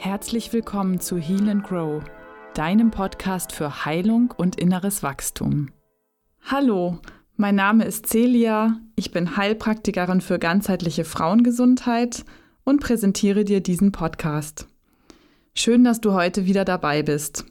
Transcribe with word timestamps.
Herzlich 0.00 0.52
willkommen 0.52 1.00
zu 1.00 1.18
Heal 1.18 1.48
and 1.48 1.64
Grow, 1.64 2.04
deinem 2.54 2.92
Podcast 2.92 3.50
für 3.50 3.84
Heilung 3.84 4.32
und 4.36 4.54
inneres 4.54 5.02
Wachstum. 5.02 5.72
Hallo, 6.40 7.00
mein 7.34 7.56
Name 7.56 7.84
ist 7.84 8.06
Celia, 8.06 8.78
ich 8.94 9.10
bin 9.10 9.36
Heilpraktikerin 9.36 10.20
für 10.20 10.38
ganzheitliche 10.38 11.04
Frauengesundheit 11.04 12.24
und 12.62 12.80
präsentiere 12.80 13.44
dir 13.44 13.60
diesen 13.60 13.90
Podcast. 13.90 14.68
Schön, 15.52 15.82
dass 15.82 16.00
du 16.00 16.12
heute 16.12 16.46
wieder 16.46 16.64
dabei 16.64 17.02
bist. 17.02 17.44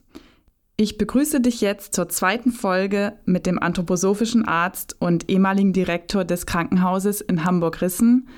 Ich 0.78 0.98
begrüße 0.98 1.42
dich 1.42 1.60
jetzt 1.60 1.94
zur 1.94 2.08
zweiten 2.08 2.54
Folge 2.54 3.18
mit 3.26 3.46
dem 3.46 3.60
anthroposophischen 3.60 4.48
Arzt 4.48 4.96
und 5.02 5.30
ehemaligen 5.30 5.74
Direktor 5.74 6.24
des 6.24 6.46
Krankenhauses 6.46 7.20
in 7.20 7.44
Hamburg-Rissen, 7.44 8.30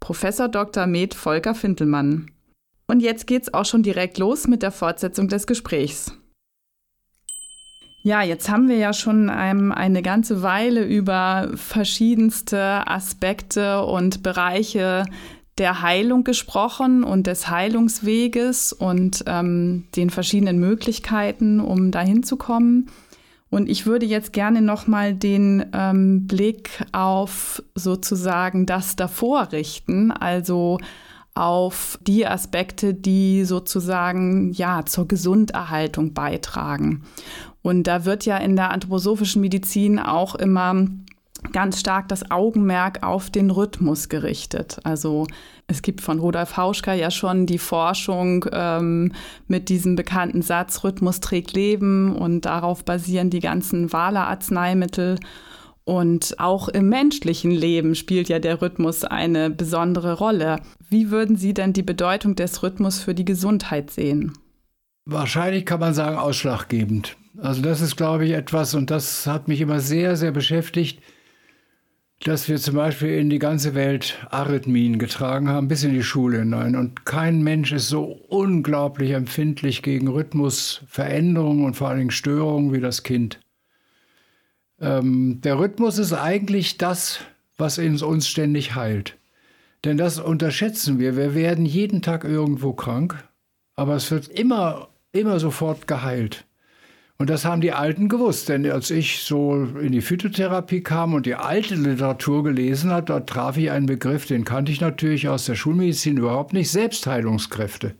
Professor 0.00 0.48
Dr. 0.48 0.86
Med 0.86 1.12
Volker 1.12 1.54
Fintelmann. 1.54 2.30
Und 2.88 3.00
jetzt 3.00 3.26
geht's 3.26 3.52
auch 3.52 3.66
schon 3.66 3.82
direkt 3.82 4.18
los 4.18 4.48
mit 4.48 4.62
der 4.62 4.72
Fortsetzung 4.72 5.28
des 5.28 5.46
Gesprächs. 5.46 6.12
Ja, 8.02 8.22
jetzt 8.22 8.48
haben 8.48 8.68
wir 8.68 8.76
ja 8.76 8.94
schon 8.94 9.30
ähm, 9.32 9.70
eine 9.72 10.00
ganze 10.00 10.42
Weile 10.42 10.82
über 10.84 11.50
verschiedenste 11.54 12.86
Aspekte 12.86 13.84
und 13.84 14.22
Bereiche 14.22 15.04
der 15.58 15.82
Heilung 15.82 16.24
gesprochen 16.24 17.04
und 17.04 17.26
des 17.26 17.50
Heilungsweges 17.50 18.72
und 18.72 19.24
ähm, 19.26 19.84
den 19.96 20.08
verschiedenen 20.08 20.58
Möglichkeiten, 20.58 21.60
um 21.60 21.90
dahin 21.90 22.22
zu 22.22 22.36
kommen. 22.36 22.88
Und 23.50 23.68
ich 23.68 23.84
würde 23.84 24.06
jetzt 24.06 24.32
gerne 24.32 24.62
nochmal 24.62 25.14
den 25.14 25.66
ähm, 25.74 26.26
Blick 26.26 26.70
auf 26.92 27.62
sozusagen 27.74 28.64
das 28.64 28.96
davor 28.96 29.52
richten, 29.52 30.12
also 30.12 30.78
auf 31.38 31.98
die 32.02 32.26
Aspekte, 32.26 32.94
die 32.94 33.44
sozusagen 33.44 34.52
ja 34.52 34.84
zur 34.84 35.06
Gesunderhaltung 35.06 36.12
beitragen. 36.12 37.04
Und 37.62 37.84
da 37.84 38.04
wird 38.04 38.24
ja 38.24 38.38
in 38.38 38.56
der 38.56 38.70
anthroposophischen 38.70 39.40
Medizin 39.40 39.98
auch 39.98 40.34
immer 40.34 40.86
ganz 41.52 41.78
stark 41.78 42.08
das 42.08 42.30
Augenmerk 42.30 43.04
auf 43.04 43.30
den 43.30 43.50
Rhythmus 43.50 44.08
gerichtet. 44.08 44.80
Also 44.82 45.26
es 45.68 45.82
gibt 45.82 46.00
von 46.00 46.18
Rudolf 46.18 46.56
Hauschka 46.56 46.94
ja 46.94 47.10
schon 47.10 47.46
die 47.46 47.58
Forschung 47.58 48.44
ähm, 48.52 49.12
mit 49.46 49.68
diesem 49.68 49.94
bekannten 49.94 50.42
Satz, 50.42 50.82
Rhythmus 50.82 51.20
trägt 51.20 51.52
Leben 51.52 52.16
und 52.16 52.42
darauf 52.42 52.84
basieren 52.84 53.30
die 53.30 53.40
ganzen 53.40 53.92
Wale-Arzneimittel. 53.92 55.20
Und 55.88 56.38
auch 56.38 56.68
im 56.68 56.90
menschlichen 56.90 57.50
Leben 57.50 57.94
spielt 57.94 58.28
ja 58.28 58.38
der 58.38 58.60
Rhythmus 58.60 59.04
eine 59.04 59.48
besondere 59.48 60.18
Rolle. 60.18 60.60
Wie 60.90 61.10
würden 61.10 61.36
Sie 61.36 61.54
denn 61.54 61.72
die 61.72 61.82
Bedeutung 61.82 62.36
des 62.36 62.62
Rhythmus 62.62 63.00
für 63.00 63.14
die 63.14 63.24
Gesundheit 63.24 63.90
sehen? 63.90 64.34
Wahrscheinlich 65.06 65.64
kann 65.64 65.80
man 65.80 65.94
sagen 65.94 66.18
ausschlaggebend. 66.18 67.16
Also 67.38 67.62
das 67.62 67.80
ist, 67.80 67.96
glaube 67.96 68.26
ich, 68.26 68.32
etwas, 68.32 68.74
und 68.74 68.90
das 68.90 69.26
hat 69.26 69.48
mich 69.48 69.62
immer 69.62 69.80
sehr, 69.80 70.16
sehr 70.16 70.30
beschäftigt, 70.30 71.00
dass 72.22 72.50
wir 72.50 72.58
zum 72.58 72.74
Beispiel 72.74 73.18
in 73.18 73.30
die 73.30 73.38
ganze 73.38 73.74
Welt 73.74 74.18
Arrhythmien 74.28 74.98
getragen 74.98 75.48
haben, 75.48 75.68
bis 75.68 75.84
in 75.84 75.94
die 75.94 76.02
Schule 76.02 76.40
hinein. 76.40 76.76
Und 76.76 77.06
kein 77.06 77.42
Mensch 77.42 77.72
ist 77.72 77.88
so 77.88 78.04
unglaublich 78.28 79.12
empfindlich 79.12 79.82
gegen 79.82 80.08
Rhythmusveränderungen 80.08 81.64
und 81.64 81.76
vor 81.76 81.88
allen 81.88 82.00
Dingen 82.00 82.10
Störungen 82.10 82.74
wie 82.74 82.80
das 82.80 83.04
Kind. 83.04 83.40
Ähm, 84.80 85.40
der 85.42 85.58
Rhythmus 85.58 85.98
ist 85.98 86.12
eigentlich 86.12 86.78
das, 86.78 87.20
was 87.56 87.78
in 87.78 88.00
uns 88.00 88.28
ständig 88.28 88.74
heilt. 88.74 89.16
Denn 89.84 89.96
das 89.96 90.18
unterschätzen 90.18 90.98
wir. 90.98 91.16
Wir 91.16 91.34
werden 91.34 91.66
jeden 91.66 92.02
Tag 92.02 92.24
irgendwo 92.24 92.72
krank, 92.72 93.22
aber 93.74 93.94
es 93.94 94.10
wird 94.10 94.28
immer, 94.28 94.88
immer 95.12 95.38
sofort 95.38 95.86
geheilt. 95.86 96.44
Und 97.20 97.30
das 97.30 97.44
haben 97.44 97.60
die 97.60 97.72
Alten 97.72 98.08
gewusst, 98.08 98.48
denn 98.48 98.70
als 98.70 98.92
ich 98.92 99.24
so 99.24 99.64
in 99.80 99.90
die 99.90 100.02
Phytotherapie 100.02 100.82
kam 100.82 101.14
und 101.14 101.26
die 101.26 101.34
alte 101.34 101.74
Literatur 101.74 102.44
gelesen 102.44 102.92
habe, 102.92 103.06
dort 103.06 103.28
traf 103.28 103.56
ich 103.56 103.72
einen 103.72 103.86
Begriff, 103.86 104.26
den 104.26 104.44
kannte 104.44 104.70
ich 104.70 104.80
natürlich 104.80 105.28
aus 105.28 105.44
der 105.44 105.56
Schulmedizin 105.56 106.16
überhaupt 106.16 106.52
nicht, 106.52 106.70
Selbstheilungskräfte. 106.70 107.96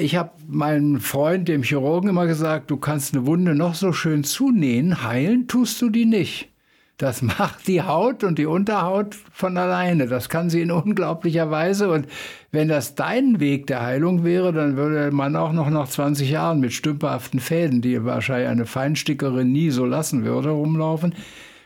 Ich 0.00 0.14
habe 0.14 0.30
meinem 0.46 1.00
Freund, 1.00 1.48
dem 1.48 1.64
Chirurgen, 1.64 2.10
immer 2.10 2.28
gesagt, 2.28 2.70
du 2.70 2.76
kannst 2.76 3.14
eine 3.14 3.26
Wunde 3.26 3.56
noch 3.56 3.74
so 3.74 3.92
schön 3.92 4.22
zunähen, 4.22 5.02
heilen 5.02 5.48
tust 5.48 5.82
du 5.82 5.90
die 5.90 6.06
nicht. 6.06 6.50
Das 6.98 7.20
macht 7.38 7.66
die 7.66 7.82
Haut 7.82 8.22
und 8.22 8.38
die 8.38 8.46
Unterhaut 8.46 9.16
von 9.32 9.56
alleine. 9.56 10.06
Das 10.06 10.28
kann 10.28 10.50
sie 10.50 10.62
in 10.62 10.70
unglaublicher 10.70 11.50
Weise. 11.50 11.90
Und 11.90 12.06
wenn 12.52 12.68
das 12.68 12.94
dein 12.94 13.40
Weg 13.40 13.66
der 13.66 13.82
Heilung 13.82 14.22
wäre, 14.22 14.52
dann 14.52 14.76
würde 14.76 15.10
man 15.10 15.34
auch 15.34 15.52
noch 15.52 15.68
nach 15.68 15.88
20 15.88 16.30
Jahren 16.30 16.60
mit 16.60 16.72
stümperhaften 16.72 17.40
Fäden, 17.40 17.82
die 17.82 18.04
wahrscheinlich 18.04 18.48
eine 18.48 18.66
Feinstickerin 18.66 19.50
nie 19.50 19.70
so 19.70 19.84
lassen 19.84 20.24
würde, 20.24 20.50
rumlaufen. 20.50 21.14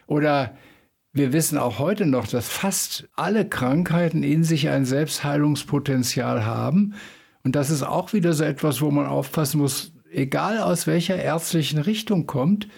Oder 0.07 0.55
wir 1.13 1.35
wissen 1.35 1.59
auch 1.59 1.79
heute 1.79 2.07
noch, 2.07 2.27
dass 2.27 2.49
fast 2.49 3.11
alle 3.15 3.47
Krankheiten 3.47 4.23
in 4.23 4.43
sich 4.43 4.71
ein 4.71 4.87
Selbstheilungspotenzial 4.87 6.47
haben. 6.47 6.95
Und 7.45 7.57
das 7.57 7.71
ist 7.71 7.83
auch 7.83 8.13
wieder 8.13 8.33
so 8.33 8.45
etwas, 8.45 8.81
wo 8.81 8.91
man 8.91 9.07
aufpassen 9.07 9.61
muss, 9.61 9.93
egal 10.11 10.59
aus 10.59 10.87
welcher 10.87 11.17
ärztlichen 11.17 11.79
Richtung 11.79 12.27
kommt, 12.27 12.69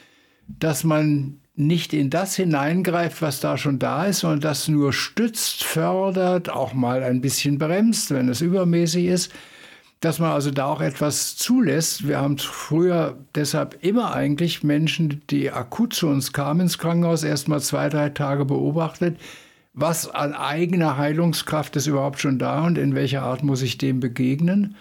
dass 0.47 0.85
man 0.85 1.41
nicht 1.57 1.93
in 1.93 2.11
das 2.11 2.35
hineingreift, 2.35 3.23
was 3.23 3.41
da 3.41 3.57
schon 3.57 3.79
da 3.79 4.07
ist, 4.07 4.21
sondern 4.21 4.41
das 4.41 4.69
nur 4.69 4.93
stützt, 4.93 5.63
fördert, 5.63 6.51
auch 6.51 6.75
mal 6.75 7.03
ein 7.03 7.21
bisschen 7.21 7.59
bremst, 7.59 8.11
wenn 8.11 8.29
es 8.29 8.41
übermäßig 8.41 9.07
ist, 9.07 9.33
dass 10.01 10.19
man 10.19 10.33
also 10.33 10.51
da 10.51 10.67
auch 10.67 10.81
etwas 10.81 11.37
zulässt. 11.37 12.09
Wir 12.09 12.21
haben 12.21 12.39
früher 12.39 13.17
deshalb 13.35 13.79
immer 13.83 14.13
eigentlich 14.13 14.65
Menschen, 14.65 15.23
die 15.31 15.51
akut 15.51 15.95
zu 15.95 16.09
uns 16.09 16.33
kamen 16.33 16.63
ins 16.63 16.79
Krankenhaus, 16.79 17.23
erst 17.23 17.49
mal 17.49 17.61
zwei, 17.61 17.89
drei 17.89 18.11
Tage 18.11 18.45
beobachtet, 18.45 19.19
was 19.75 20.09
an 20.09 20.33
eigener 20.33 20.97
Heilungskraft 20.97 21.77
ist 21.77 21.89
überhaupt 21.89 22.21
schon 22.21 22.39
da 22.39 22.65
und 22.65 22.79
in 22.79 22.95
welcher 22.95 23.23
Art 23.23 23.43
muss 23.43 23.61
ich 23.61 23.77
dem 23.77 24.01
begegnen. 24.01 24.77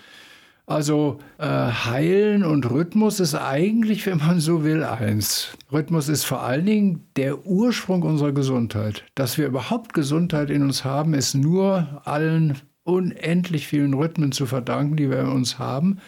Also 0.65 1.19
äh, 1.39 1.45
Heilen 1.45 2.45
und 2.45 2.69
Rhythmus 2.69 3.19
ist 3.19 3.35
eigentlich, 3.35 4.05
wenn 4.05 4.19
man 4.19 4.39
so 4.39 4.63
will, 4.63 4.83
eins. 4.83 5.49
Rhythmus 5.71 6.07
ist 6.07 6.23
vor 6.23 6.41
allen 6.41 6.65
Dingen 6.65 7.07
der 7.17 7.45
Ursprung 7.45 8.03
unserer 8.03 8.31
Gesundheit. 8.31 9.03
Dass 9.15 9.37
wir 9.37 9.47
überhaupt 9.47 9.93
Gesundheit 9.93 10.49
in 10.49 10.61
uns 10.61 10.85
haben, 10.85 11.13
ist 11.15 11.33
nur 11.35 12.01
allen 12.05 12.57
unendlich 12.83 13.67
vielen 13.67 13.93
Rhythmen 13.93 14.31
zu 14.31 14.45
verdanken, 14.45 14.95
die 14.95 15.09
wir 15.09 15.19
in 15.19 15.29
uns 15.29 15.59
haben, 15.59 15.99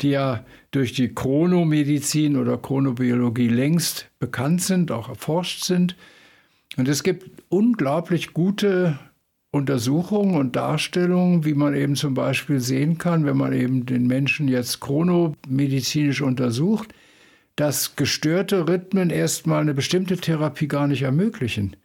die 0.00 0.10
ja 0.10 0.44
durch 0.70 0.94
die 0.94 1.14
Chronomedizin 1.14 2.36
oder 2.36 2.56
Chronobiologie 2.56 3.48
längst 3.48 4.08
bekannt 4.18 4.62
sind, 4.62 4.90
auch 4.90 5.08
erforscht 5.08 5.64
sind. 5.64 5.96
Und 6.76 6.88
es 6.88 7.02
gibt 7.02 7.42
unglaublich 7.48 8.34
gute 8.34 8.98
Untersuchungen 9.50 10.36
und 10.36 10.56
Darstellungen, 10.56 11.44
wie 11.44 11.54
man 11.54 11.74
eben 11.74 11.96
zum 11.96 12.14
Beispiel 12.14 12.60
sehen 12.60 12.98
kann, 12.98 13.24
wenn 13.24 13.36
man 13.36 13.52
eben 13.52 13.86
den 13.86 14.06
Menschen 14.06 14.46
jetzt 14.46 14.80
chronomedizinisch 14.80 16.20
untersucht, 16.20 16.94
dass 17.56 17.96
gestörte 17.96 18.68
Rhythmen 18.68 19.10
erstmal 19.10 19.62
eine 19.62 19.74
bestimmte 19.74 20.16
Therapie 20.16 20.68
gar 20.68 20.86
nicht 20.86 21.02
ermöglichen, 21.02 21.76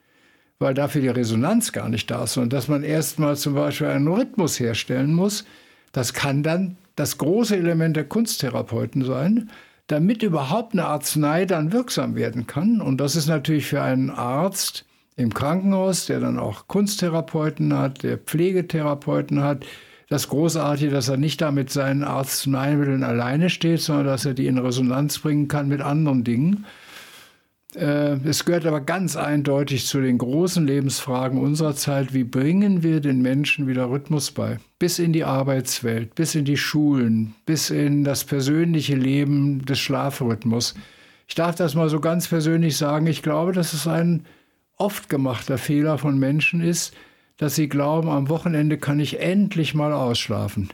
weil 0.60 0.74
dafür 0.74 1.02
die 1.02 1.08
Resonanz 1.08 1.72
gar 1.72 1.90
nicht 1.90 2.12
da 2.12 2.26
ist, 2.26 2.34
sondern 2.34 2.52
dass 2.52 2.68
man 2.68 2.84
erstmal 2.84 3.38
zum 3.38 3.56
Beispiel 3.56 3.88
einen 3.88 4.08
Rhythmus 4.08 4.60
herstellen 4.60 5.14
muss. 5.14 5.46
Das 5.94 6.14
kann 6.14 6.44
dann 6.44 6.78
das 6.96 7.18
große 7.18 7.56
Element 7.56 7.96
der 7.96 8.04
Kunsttherapeuten 8.04 9.04
sein, 9.04 9.50
damit 9.88 10.24
überhaupt 10.24 10.74
eine 10.74 10.86
Arznei 10.86 11.46
dann 11.46 11.72
wirksam 11.72 12.16
werden 12.16 12.48
kann. 12.48 12.82
Und 12.82 12.98
das 12.98 13.16
ist 13.16 13.28
natürlich 13.28 13.66
für 13.68 13.82
einen 13.82 14.10
Arzt, 14.10 14.86
im 15.16 15.34
Krankenhaus, 15.34 16.08
der 16.08 16.20
dann 16.20 16.40
auch 16.40 16.68
Kunsttherapeuten 16.68 17.78
hat, 17.78 18.04
der 18.04 18.18
Pflegetherapeuten 18.18 19.44
hat. 19.44 19.66
Das 20.10 20.28
Großartige, 20.28 20.92
dass 20.92 21.10
er 21.10 21.18
nicht 21.18 21.42
da 21.42 21.52
mit 21.52 21.70
seinen 21.70 22.04
Arzneimitteln 22.04 23.04
alleine 23.04 23.50
steht, 23.50 23.82
sondern 23.82 24.08
dass 24.08 24.26
er 24.26 24.34
die 24.34 24.48
in 24.48 24.58
Resonanz 24.58 25.20
bringen 25.20 25.48
kann 25.48 25.68
mit 25.68 25.82
anderen 25.82 26.24
Dingen. 26.24 26.66
Äh, 27.76 28.18
es 28.28 28.46
gehört 28.46 28.66
aber 28.66 28.82
ganz 28.82 29.16
eindeutig 29.16 29.86
zu 29.86 30.02
den 30.02 30.18
großen 30.18 30.66
Lebensfragen 30.66 31.40
unserer 31.40 31.76
Zeit. 31.76 32.14
Wie 32.14 32.24
bringen 32.24 32.84
wir 32.84 33.00
den 33.00 33.22
Menschen 33.22 33.68
wieder 33.68 33.90
Rhythmus 33.90 34.32
bei? 34.32 34.58
Bis 34.80 35.00
in 35.00 35.14
die 35.14 35.24
Arbeitswelt, 35.24 36.16
bis 36.16 36.36
in 36.36 36.46
die 36.46 36.58
Schulen, 36.58 37.36
bis 37.46 37.70
in 37.70 38.04
das 38.04 38.24
persönliche 38.24 38.96
Leben 38.96 39.66
des 39.66 39.80
Schlafrhythmus. 39.80 40.76
Ich 41.28 41.36
darf 41.36 41.56
das 41.56 41.74
mal 41.74 41.90
so 41.90 42.00
ganz 42.00 42.28
persönlich 42.28 42.78
sagen. 42.78 43.08
Ich 43.08 43.24
glaube, 43.24 43.54
das 43.54 43.74
ist 43.74 43.88
ein 43.88 44.26
oft 44.78 45.10
gemachter 45.10 45.58
Fehler 45.58 45.98
von 45.98 46.20
Menschen 46.20 46.62
ist, 46.62 46.94
dass 47.38 47.56
sie 47.56 47.70
glauben, 47.70 48.10
am 48.10 48.30
Wochenende 48.30 48.78
kann 48.78 49.00
ich 49.00 49.20
endlich 49.20 49.74
mal 49.74 49.94
ausschlafen. 49.94 50.70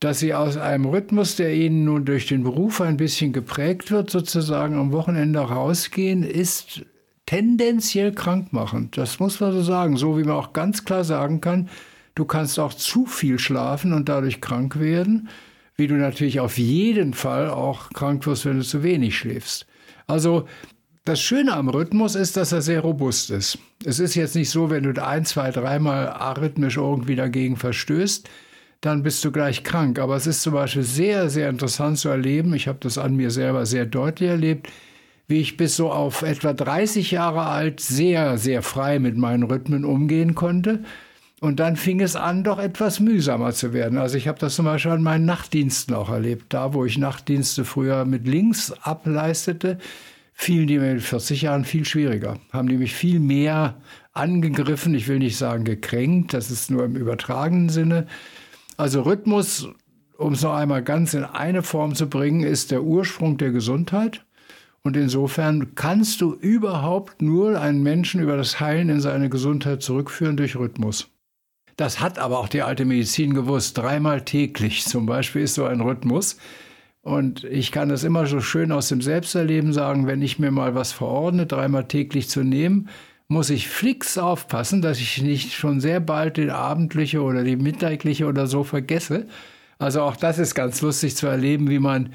Dass 0.00 0.18
sie 0.18 0.34
aus 0.34 0.56
einem 0.56 0.84
Rhythmus, 0.84 1.36
der 1.36 1.54
ihnen 1.54 1.84
nun 1.84 2.04
durch 2.04 2.26
den 2.26 2.42
Beruf 2.42 2.80
ein 2.80 2.96
bisschen 2.96 3.32
geprägt 3.32 3.90
wird, 3.90 4.10
sozusagen 4.10 4.76
am 4.76 4.92
Wochenende 4.92 5.40
rausgehen, 5.40 6.22
ist 6.22 6.82
tendenziell 7.24 8.12
krankmachend. 8.12 8.96
Das 8.98 9.18
muss 9.20 9.40
man 9.40 9.52
so 9.52 9.62
sagen. 9.62 9.96
So 9.96 10.18
wie 10.18 10.24
man 10.24 10.36
auch 10.36 10.52
ganz 10.52 10.84
klar 10.84 11.04
sagen 11.04 11.40
kann, 11.40 11.68
du 12.14 12.24
kannst 12.24 12.58
auch 12.58 12.74
zu 12.74 13.06
viel 13.06 13.38
schlafen 13.38 13.92
und 13.92 14.08
dadurch 14.08 14.40
krank 14.40 14.78
werden 14.78 15.28
wie 15.76 15.86
du 15.86 15.94
natürlich 15.94 16.40
auf 16.40 16.58
jeden 16.58 17.14
Fall 17.14 17.50
auch 17.50 17.90
krank 17.90 18.26
wirst, 18.26 18.46
wenn 18.46 18.58
du 18.58 18.64
zu 18.64 18.82
wenig 18.82 19.16
schläfst. 19.16 19.66
Also 20.06 20.46
das 21.04 21.20
Schöne 21.20 21.52
am 21.52 21.68
Rhythmus 21.68 22.14
ist, 22.14 22.36
dass 22.36 22.52
er 22.52 22.62
sehr 22.62 22.80
robust 22.80 23.30
ist. 23.30 23.58
Es 23.84 24.00
ist 24.00 24.14
jetzt 24.14 24.34
nicht 24.34 24.50
so, 24.50 24.70
wenn 24.70 24.82
du 24.82 25.04
ein, 25.04 25.24
zwei, 25.24 25.50
dreimal 25.50 26.08
arrhythmisch 26.08 26.78
irgendwie 26.78 27.14
dagegen 27.14 27.56
verstößt, 27.56 28.28
dann 28.80 29.02
bist 29.02 29.24
du 29.24 29.32
gleich 29.32 29.64
krank. 29.64 29.98
Aber 29.98 30.16
es 30.16 30.26
ist 30.26 30.42
zum 30.42 30.54
Beispiel 30.54 30.82
sehr, 30.82 31.28
sehr 31.30 31.48
interessant 31.48 31.98
zu 31.98 32.08
erleben. 32.08 32.54
Ich 32.54 32.68
habe 32.68 32.78
das 32.80 32.98
an 32.98 33.16
mir 33.16 33.30
selber 33.30 33.66
sehr 33.66 33.86
deutlich 33.86 34.30
erlebt, 34.30 34.68
wie 35.28 35.40
ich 35.40 35.56
bis 35.56 35.76
so 35.76 35.90
auf 35.90 36.22
etwa 36.22 36.52
30 36.52 37.10
Jahre 37.10 37.46
alt 37.46 37.80
sehr, 37.80 38.38
sehr 38.38 38.62
frei 38.62 38.98
mit 38.98 39.16
meinen 39.16 39.42
Rhythmen 39.42 39.84
umgehen 39.84 40.34
konnte. 40.34 40.84
Und 41.40 41.60
dann 41.60 41.76
fing 41.76 42.00
es 42.00 42.16
an, 42.16 42.44
doch 42.44 42.58
etwas 42.58 42.98
mühsamer 42.98 43.52
zu 43.52 43.72
werden. 43.74 43.98
Also 43.98 44.16
ich 44.16 44.26
habe 44.26 44.38
das 44.38 44.54
zum 44.54 44.64
Beispiel 44.64 44.92
an 44.92 45.02
meinen 45.02 45.26
Nachtdiensten 45.26 45.94
auch 45.94 46.08
erlebt. 46.08 46.46
Da, 46.48 46.72
wo 46.72 46.84
ich 46.84 46.96
Nachtdienste 46.96 47.64
früher 47.64 48.04
mit 48.06 48.26
links 48.26 48.72
ableistete, 48.72 49.78
fielen 50.32 50.66
die 50.66 50.78
mir 50.78 50.92
in 50.92 51.00
40 51.00 51.42
Jahren 51.42 51.64
viel 51.64 51.84
schwieriger. 51.84 52.38
Haben 52.52 52.68
die 52.68 52.78
mich 52.78 52.94
viel 52.94 53.20
mehr 53.20 53.76
angegriffen. 54.14 54.94
Ich 54.94 55.08
will 55.08 55.18
nicht 55.18 55.36
sagen 55.36 55.64
gekränkt, 55.64 56.32
das 56.32 56.50
ist 56.50 56.70
nur 56.70 56.84
im 56.84 56.96
übertragenen 56.96 57.68
Sinne. 57.68 58.06
Also 58.76 59.02
Rhythmus, 59.02 59.68
um 60.18 60.34
es 60.34 60.42
noch 60.42 60.54
einmal 60.54 60.82
ganz 60.82 61.14
in 61.14 61.24
eine 61.24 61.62
Form 61.62 61.94
zu 61.94 62.08
bringen, 62.08 62.42
ist 62.42 62.70
der 62.70 62.82
Ursprung 62.82 63.38
der 63.38 63.50
Gesundheit. 63.50 64.24
Und 64.82 64.96
insofern 64.96 65.74
kannst 65.74 66.20
du 66.20 66.34
überhaupt 66.34 67.20
nur 67.20 67.60
einen 67.60 67.82
Menschen 67.82 68.20
über 68.20 68.36
das 68.36 68.60
Heilen 68.60 68.88
in 68.88 69.00
seine 69.00 69.28
Gesundheit 69.28 69.82
zurückführen 69.82 70.36
durch 70.36 70.56
Rhythmus. 70.56 71.08
Das 71.76 72.00
hat 72.00 72.18
aber 72.18 72.38
auch 72.38 72.48
die 72.48 72.62
alte 72.62 72.84
Medizin 72.84 73.34
gewusst. 73.34 73.76
Dreimal 73.76 74.24
täglich 74.24 74.86
zum 74.86 75.04
Beispiel 75.06 75.42
ist 75.42 75.54
so 75.54 75.64
ein 75.64 75.80
Rhythmus. 75.80 76.36
Und 77.02 77.44
ich 77.44 77.72
kann 77.72 77.88
das 77.88 78.04
immer 78.04 78.26
so 78.26 78.40
schön 78.40 78.72
aus 78.72 78.88
dem 78.88 79.00
Selbsterleben 79.00 79.72
sagen, 79.72 80.06
wenn 80.06 80.22
ich 80.22 80.38
mir 80.38 80.50
mal 80.50 80.74
was 80.74 80.92
verordne, 80.92 81.46
dreimal 81.46 81.86
täglich 81.86 82.28
zu 82.28 82.42
nehmen, 82.42 82.88
muss 83.28 83.50
ich 83.50 83.68
fix 83.68 84.18
aufpassen, 84.18 84.82
dass 84.82 84.98
ich 84.98 85.20
nicht 85.22 85.52
schon 85.52 85.80
sehr 85.80 86.00
bald 86.00 86.36
den 86.36 86.50
abendliche 86.50 87.22
oder 87.22 87.42
die 87.42 87.56
mittägliche 87.56 88.26
oder 88.26 88.46
so 88.46 88.62
vergesse. 88.62 89.26
Also 89.78 90.02
auch 90.02 90.16
das 90.16 90.38
ist 90.38 90.54
ganz 90.54 90.80
lustig 90.80 91.16
zu 91.16 91.26
erleben, 91.26 91.68
wie 91.68 91.80
man 91.80 92.12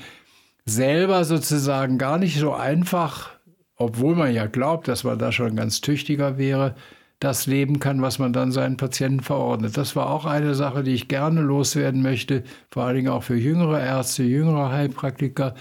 selber 0.65 1.25
sozusagen 1.25 1.97
gar 1.97 2.17
nicht 2.17 2.39
so 2.39 2.53
einfach, 2.53 3.31
obwohl 3.75 4.15
man 4.15 4.33
ja 4.33 4.47
glaubt, 4.47 4.87
dass 4.87 5.03
man 5.03 5.19
da 5.19 5.31
schon 5.31 5.55
ganz 5.55 5.81
tüchtiger 5.81 6.37
wäre, 6.37 6.75
das 7.19 7.45
leben 7.45 7.79
kann, 7.79 8.01
was 8.01 8.17
man 8.17 8.33
dann 8.33 8.51
seinen 8.51 8.77
Patienten 8.77 9.21
verordnet. 9.21 9.77
Das 9.77 9.95
war 9.95 10.09
auch 10.09 10.25
eine 10.25 10.55
Sache, 10.55 10.83
die 10.83 10.93
ich 10.93 11.07
gerne 11.07 11.41
loswerden 11.41 12.01
möchte, 12.01 12.43
vor 12.71 12.83
allen 12.83 12.95
Dingen 12.95 13.09
auch 13.09 13.23
für 13.23 13.35
jüngere 13.35 13.79
Ärzte, 13.79 14.23
jüngere 14.23 14.71
Heilpraktiker. 14.71 15.53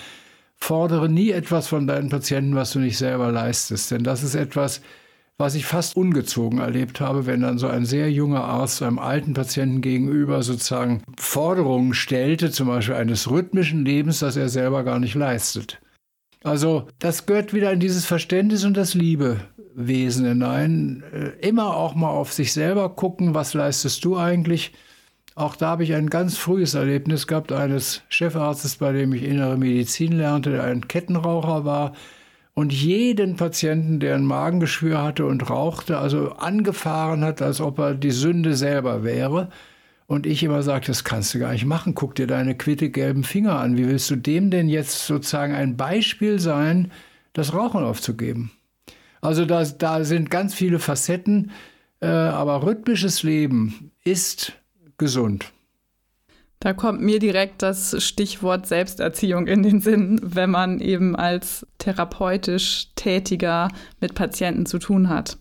Fordere 0.57 1.09
nie 1.09 1.31
etwas 1.31 1.69
von 1.69 1.87
deinen 1.87 2.09
Patienten, 2.09 2.55
was 2.55 2.73
du 2.73 2.79
nicht 2.79 2.97
selber 2.97 3.31
leistest, 3.31 3.91
denn 3.91 4.05
das 4.05 4.23
ist 4.23 4.35
etwas, 4.35 4.81
was 5.41 5.55
ich 5.55 5.65
fast 5.65 5.97
ungezogen 5.97 6.59
erlebt 6.59 7.01
habe, 7.01 7.25
wenn 7.25 7.41
dann 7.41 7.57
so 7.57 7.67
ein 7.67 7.87
sehr 7.87 8.13
junger 8.13 8.45
Arzt 8.45 8.83
einem 8.83 8.99
alten 8.99 9.33
Patienten 9.33 9.81
gegenüber 9.81 10.43
sozusagen 10.43 11.03
Forderungen 11.19 11.95
stellte, 11.95 12.51
zum 12.51 12.69
Beispiel 12.69 12.95
eines 12.95 13.31
rhythmischen 13.31 13.85
Lebens, 13.85 14.19
das 14.19 14.37
er 14.37 14.51
selber 14.51 14.85
gar 14.85 14.99
nicht 14.99 15.15
leistet. 15.15 15.81
Also 16.45 16.89
das 16.99 17.25
gehört 17.25 17.55
wieder 17.55 17.73
in 17.73 17.81
dieses 17.81 18.05
Verständnis 18.05 18.65
und 18.65 18.77
das 18.77 18.93
Liebewesen 18.95 20.27
hinein. 20.27 21.03
Äh, 21.13 21.47
immer 21.47 21.75
auch 21.75 21.95
mal 21.95 22.11
auf 22.11 22.33
sich 22.35 22.53
selber 22.53 22.91
gucken, 22.91 23.35
was 23.35 23.55
leistest 23.55 24.05
du 24.05 24.19
eigentlich. 24.19 24.73
Auch 25.35 25.57
da 25.57 25.69
habe 25.69 25.85
ich 25.85 25.95
ein 25.95 26.11
ganz 26.11 26.37
frühes 26.37 26.75
Erlebnis 26.75 27.27
gehabt 27.27 27.51
eines 27.51 28.03
Chefarztes, 28.11 28.77
bei 28.77 28.93
dem 28.93 29.15
ich 29.15 29.23
innere 29.23 29.57
Medizin 29.57 30.13
lernte, 30.13 30.51
der 30.51 30.65
ein 30.65 30.87
Kettenraucher 30.87 31.65
war 31.65 31.93
und 32.61 32.75
jeden 32.75 33.37
Patienten, 33.37 34.01
der 34.01 34.17
ein 34.17 34.27
Magengeschwür 34.27 35.03
hatte 35.03 35.25
und 35.25 35.49
rauchte, 35.49 35.97
also 35.97 36.33
angefahren 36.33 37.25
hat, 37.25 37.41
als 37.41 37.59
ob 37.63 37.79
er 37.79 37.95
die 37.95 38.11
Sünde 38.11 38.55
selber 38.55 39.03
wäre. 39.03 39.49
Und 40.07 40.27
ich 40.27 40.43
immer 40.43 40.63
sagte, 40.63 40.89
das 40.89 41.03
kannst 41.03 41.33
du 41.33 41.39
gar 41.39 41.53
nicht 41.53 41.65
machen. 41.65 41.95
Guck 41.95 42.17
dir 42.17 42.27
deine 42.27 42.55
quitte 42.55 42.91
gelben 42.91 43.25
Finger 43.25 43.59
an. 43.59 43.79
Wie 43.79 43.89
willst 43.89 44.11
du 44.11 44.17
dem 44.17 44.51
denn 44.51 44.69
jetzt 44.69 45.07
sozusagen 45.07 45.55
ein 45.55 45.79
Beispiel 45.79 46.39
sein, 46.39 46.93
das 47.33 47.55
Rauchen 47.55 47.83
aufzugeben? 47.83 48.51
Also 49.23 49.47
da, 49.47 49.65
da 49.65 50.05
sind 50.05 50.31
ganz 50.31 50.53
viele 50.53 50.81
Facetten, 50.81 51.53
äh, 52.01 52.09
aber 52.09 52.63
rhythmisches 52.63 53.23
Leben 53.23 53.91
ist 54.05 54.53
gesund. 54.99 55.51
Da 56.63 56.75
kommt 56.75 57.01
mir 57.01 57.19
direkt 57.19 57.63
das 57.63 58.05
Stichwort 58.05 58.67
Selbsterziehung 58.67 59.47
in 59.47 59.63
den 59.63 59.81
Sinn, 59.81 60.21
wenn 60.23 60.51
man 60.51 60.81
eben 60.81 61.17
als 61.17 61.67
therapeutisch 61.79 62.89
Tätiger 62.97 63.69
mit 63.99 64.15
Patienten 64.15 64.67
zu 64.67 64.79
tun 64.79 65.09
hat. 65.09 65.39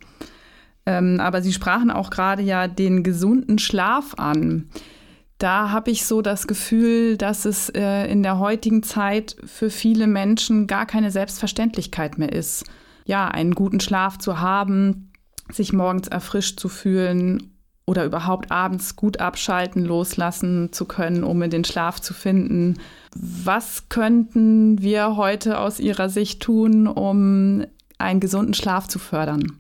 Ähm, 0.85 1.19
aber 1.19 1.41
Sie 1.41 1.51
sprachen 1.51 1.91
auch 1.91 2.09
gerade 2.09 2.41
ja 2.41 2.69
den 2.69 3.03
gesunden 3.03 3.59
Schlaf 3.59 4.13
an. 4.17 4.69
Da 5.39 5.71
habe 5.71 5.91
ich 5.91 6.05
so 6.05 6.21
das 6.21 6.47
Gefühl, 6.47 7.17
dass 7.17 7.43
es 7.43 7.67
äh, 7.69 8.09
in 8.09 8.23
der 8.23 8.39
heutigen 8.39 8.81
Zeit 8.81 9.35
für 9.43 9.69
viele 9.69 10.07
Menschen 10.07 10.67
gar 10.67 10.85
keine 10.85 11.11
Selbstverständlichkeit 11.11 12.17
mehr 12.17 12.31
ist. 12.31 12.63
Ja, 13.05 13.27
einen 13.27 13.55
guten 13.55 13.81
Schlaf 13.81 14.19
zu 14.19 14.39
haben, 14.39 15.11
sich 15.51 15.73
morgens 15.73 16.07
erfrischt 16.07 16.61
zu 16.61 16.69
fühlen 16.69 17.58
oder 17.89 18.05
überhaupt 18.05 18.51
abends 18.51 18.95
gut 18.95 19.19
abschalten, 19.19 19.83
loslassen 19.83 20.71
zu 20.71 20.85
können, 20.85 21.23
um 21.23 21.41
in 21.41 21.49
den 21.49 21.63
Schlaf 21.63 21.99
zu 21.99 22.13
finden. 22.13 22.75
Was 23.15 23.89
könnten 23.89 24.79
wir 24.79 25.17
heute 25.17 25.57
aus 25.57 25.79
Ihrer 25.79 26.07
Sicht 26.07 26.39
tun, 26.39 26.85
um 26.85 27.65
einen 27.97 28.19
gesunden 28.19 28.53
Schlaf 28.53 28.87
zu 28.87 28.99
fördern? 28.99 29.53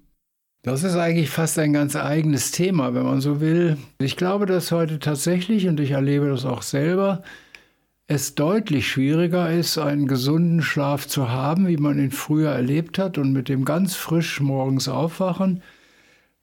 Das 0.61 0.83
ist 0.83 0.95
eigentlich 0.95 1.31
fast 1.31 1.57
ein 1.57 1.73
ganz 1.73 1.95
eigenes 1.95 2.51
Thema, 2.51 2.93
wenn 2.93 3.03
man 3.03 3.19
so 3.19 3.41
will. 3.41 3.77
Ich 3.97 4.15
glaube, 4.15 4.45
dass 4.45 4.71
heute 4.71 4.99
tatsächlich, 4.99 5.67
und 5.67 5.79
ich 5.79 5.91
erlebe 5.91 6.29
das 6.29 6.45
auch 6.45 6.61
selber, 6.61 7.23
es 8.05 8.35
deutlich 8.35 8.87
schwieriger 8.87 9.51
ist, 9.51 9.79
einen 9.79 10.07
gesunden 10.07 10.61
Schlaf 10.61 11.07
zu 11.07 11.31
haben, 11.31 11.67
wie 11.67 11.77
man 11.77 11.97
ihn 11.97 12.11
früher 12.11 12.51
erlebt 12.51 12.99
hat 12.99 13.17
und 13.17 13.33
mit 13.33 13.49
dem 13.49 13.65
ganz 13.65 13.95
frisch 13.95 14.39
morgens 14.39 14.87
aufwachen 14.87 15.63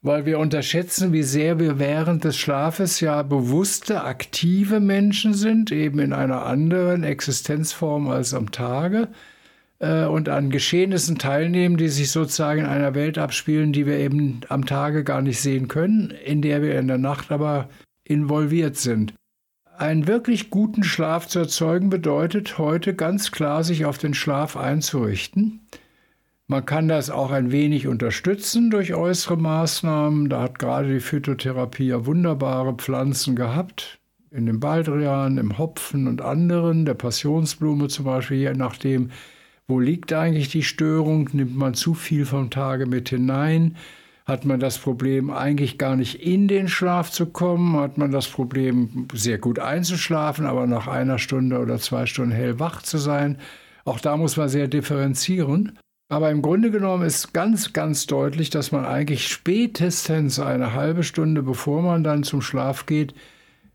weil 0.01 0.25
wir 0.25 0.39
unterschätzen, 0.39 1.11
wie 1.11 1.23
sehr 1.23 1.59
wir 1.59 1.79
während 1.79 2.23
des 2.23 2.37
Schlafes 2.37 2.99
ja 2.99 3.23
bewusste, 3.23 4.03
aktive 4.03 4.79
Menschen 4.79 5.33
sind, 5.33 5.71
eben 5.71 5.99
in 5.99 6.13
einer 6.13 6.45
anderen 6.45 7.03
Existenzform 7.03 8.07
als 8.07 8.33
am 8.33 8.51
Tage 8.51 9.07
äh, 9.79 10.05
und 10.05 10.29
an 10.29 10.49
Geschehnissen 10.49 11.17
teilnehmen, 11.17 11.77
die 11.77 11.89
sich 11.89 12.11
sozusagen 12.11 12.61
in 12.61 12.67
einer 12.67 12.93
Welt 12.93 13.17
abspielen, 13.17 13.73
die 13.73 13.85
wir 13.85 13.97
eben 13.97 14.41
am 14.49 14.65
Tage 14.65 15.03
gar 15.03 15.21
nicht 15.21 15.41
sehen 15.41 15.67
können, 15.67 16.11
in 16.11 16.41
der 16.41 16.61
wir 16.61 16.79
in 16.79 16.87
der 16.87 16.99
Nacht 16.99 17.31
aber 17.31 17.69
involviert 18.03 18.77
sind. 18.77 19.13
Einen 19.77 20.07
wirklich 20.07 20.49
guten 20.49 20.83
Schlaf 20.83 21.27
zu 21.27 21.39
erzeugen 21.39 21.89
bedeutet 21.89 22.57
heute 22.57 22.95
ganz 22.95 23.31
klar, 23.31 23.63
sich 23.63 23.85
auf 23.85 23.97
den 23.97 24.15
Schlaf 24.15 24.57
einzurichten 24.57 25.67
man 26.49 26.65
kann 26.65 26.87
das 26.87 27.09
auch 27.09 27.31
ein 27.31 27.51
wenig 27.51 27.87
unterstützen 27.87 28.71
durch 28.71 28.93
äußere 28.93 29.35
Maßnahmen. 29.35 30.29
Da 30.29 30.41
hat 30.41 30.59
gerade 30.59 30.93
die 30.93 31.01
Phytotherapie 31.01 31.87
ja 31.87 32.05
wunderbare 32.05 32.73
Pflanzen 32.73 33.35
gehabt. 33.35 33.99
In 34.31 34.45
dem 34.45 34.61
Baldrian, 34.61 35.37
im 35.37 35.57
Hopfen 35.57 36.07
und 36.07 36.21
anderen, 36.21 36.85
der 36.85 36.93
Passionsblume 36.93 37.89
zum 37.89 38.05
Beispiel, 38.05 38.37
je 38.37 38.53
nachdem, 38.53 39.11
wo 39.67 39.79
liegt 39.81 40.13
eigentlich 40.13 40.47
die 40.49 40.63
Störung, 40.63 41.29
nimmt 41.33 41.55
man 41.55 41.73
zu 41.73 41.93
viel 41.93 42.25
vom 42.25 42.49
Tage 42.49 42.85
mit 42.85 43.09
hinein, 43.09 43.75
hat 44.25 44.45
man 44.45 44.59
das 44.61 44.77
Problem 44.77 45.29
eigentlich 45.29 45.77
gar 45.77 45.97
nicht 45.97 46.15
in 46.15 46.47
den 46.47 46.69
Schlaf 46.69 47.11
zu 47.11 47.25
kommen, 47.25 47.75
hat 47.77 47.97
man 47.97 48.11
das 48.11 48.27
Problem 48.27 49.07
sehr 49.13 49.37
gut 49.37 49.59
einzuschlafen, 49.59 50.45
aber 50.45 50.65
nach 50.67 50.87
einer 50.87 51.19
Stunde 51.19 51.59
oder 51.59 51.77
zwei 51.79 52.05
Stunden 52.05 52.31
hellwach 52.31 52.81
zu 52.81 52.97
sein. 52.97 53.37
Auch 53.83 53.99
da 53.99 54.15
muss 54.15 54.37
man 54.37 54.47
sehr 54.49 54.67
differenzieren. 54.67 55.77
Aber 56.09 56.31
im 56.31 56.41
Grunde 56.41 56.71
genommen 56.71 57.05
ist 57.05 57.33
ganz, 57.33 57.73
ganz 57.73 58.05
deutlich, 58.05 58.49
dass 58.49 58.71
man 58.71 58.85
eigentlich 58.85 59.27
spätestens 59.27 60.39
eine 60.39 60.73
halbe 60.73 61.03
Stunde, 61.03 61.43
bevor 61.43 61.81
man 61.81 62.03
dann 62.03 62.23
zum 62.23 62.41
Schlaf 62.41 62.85
geht, 62.85 63.13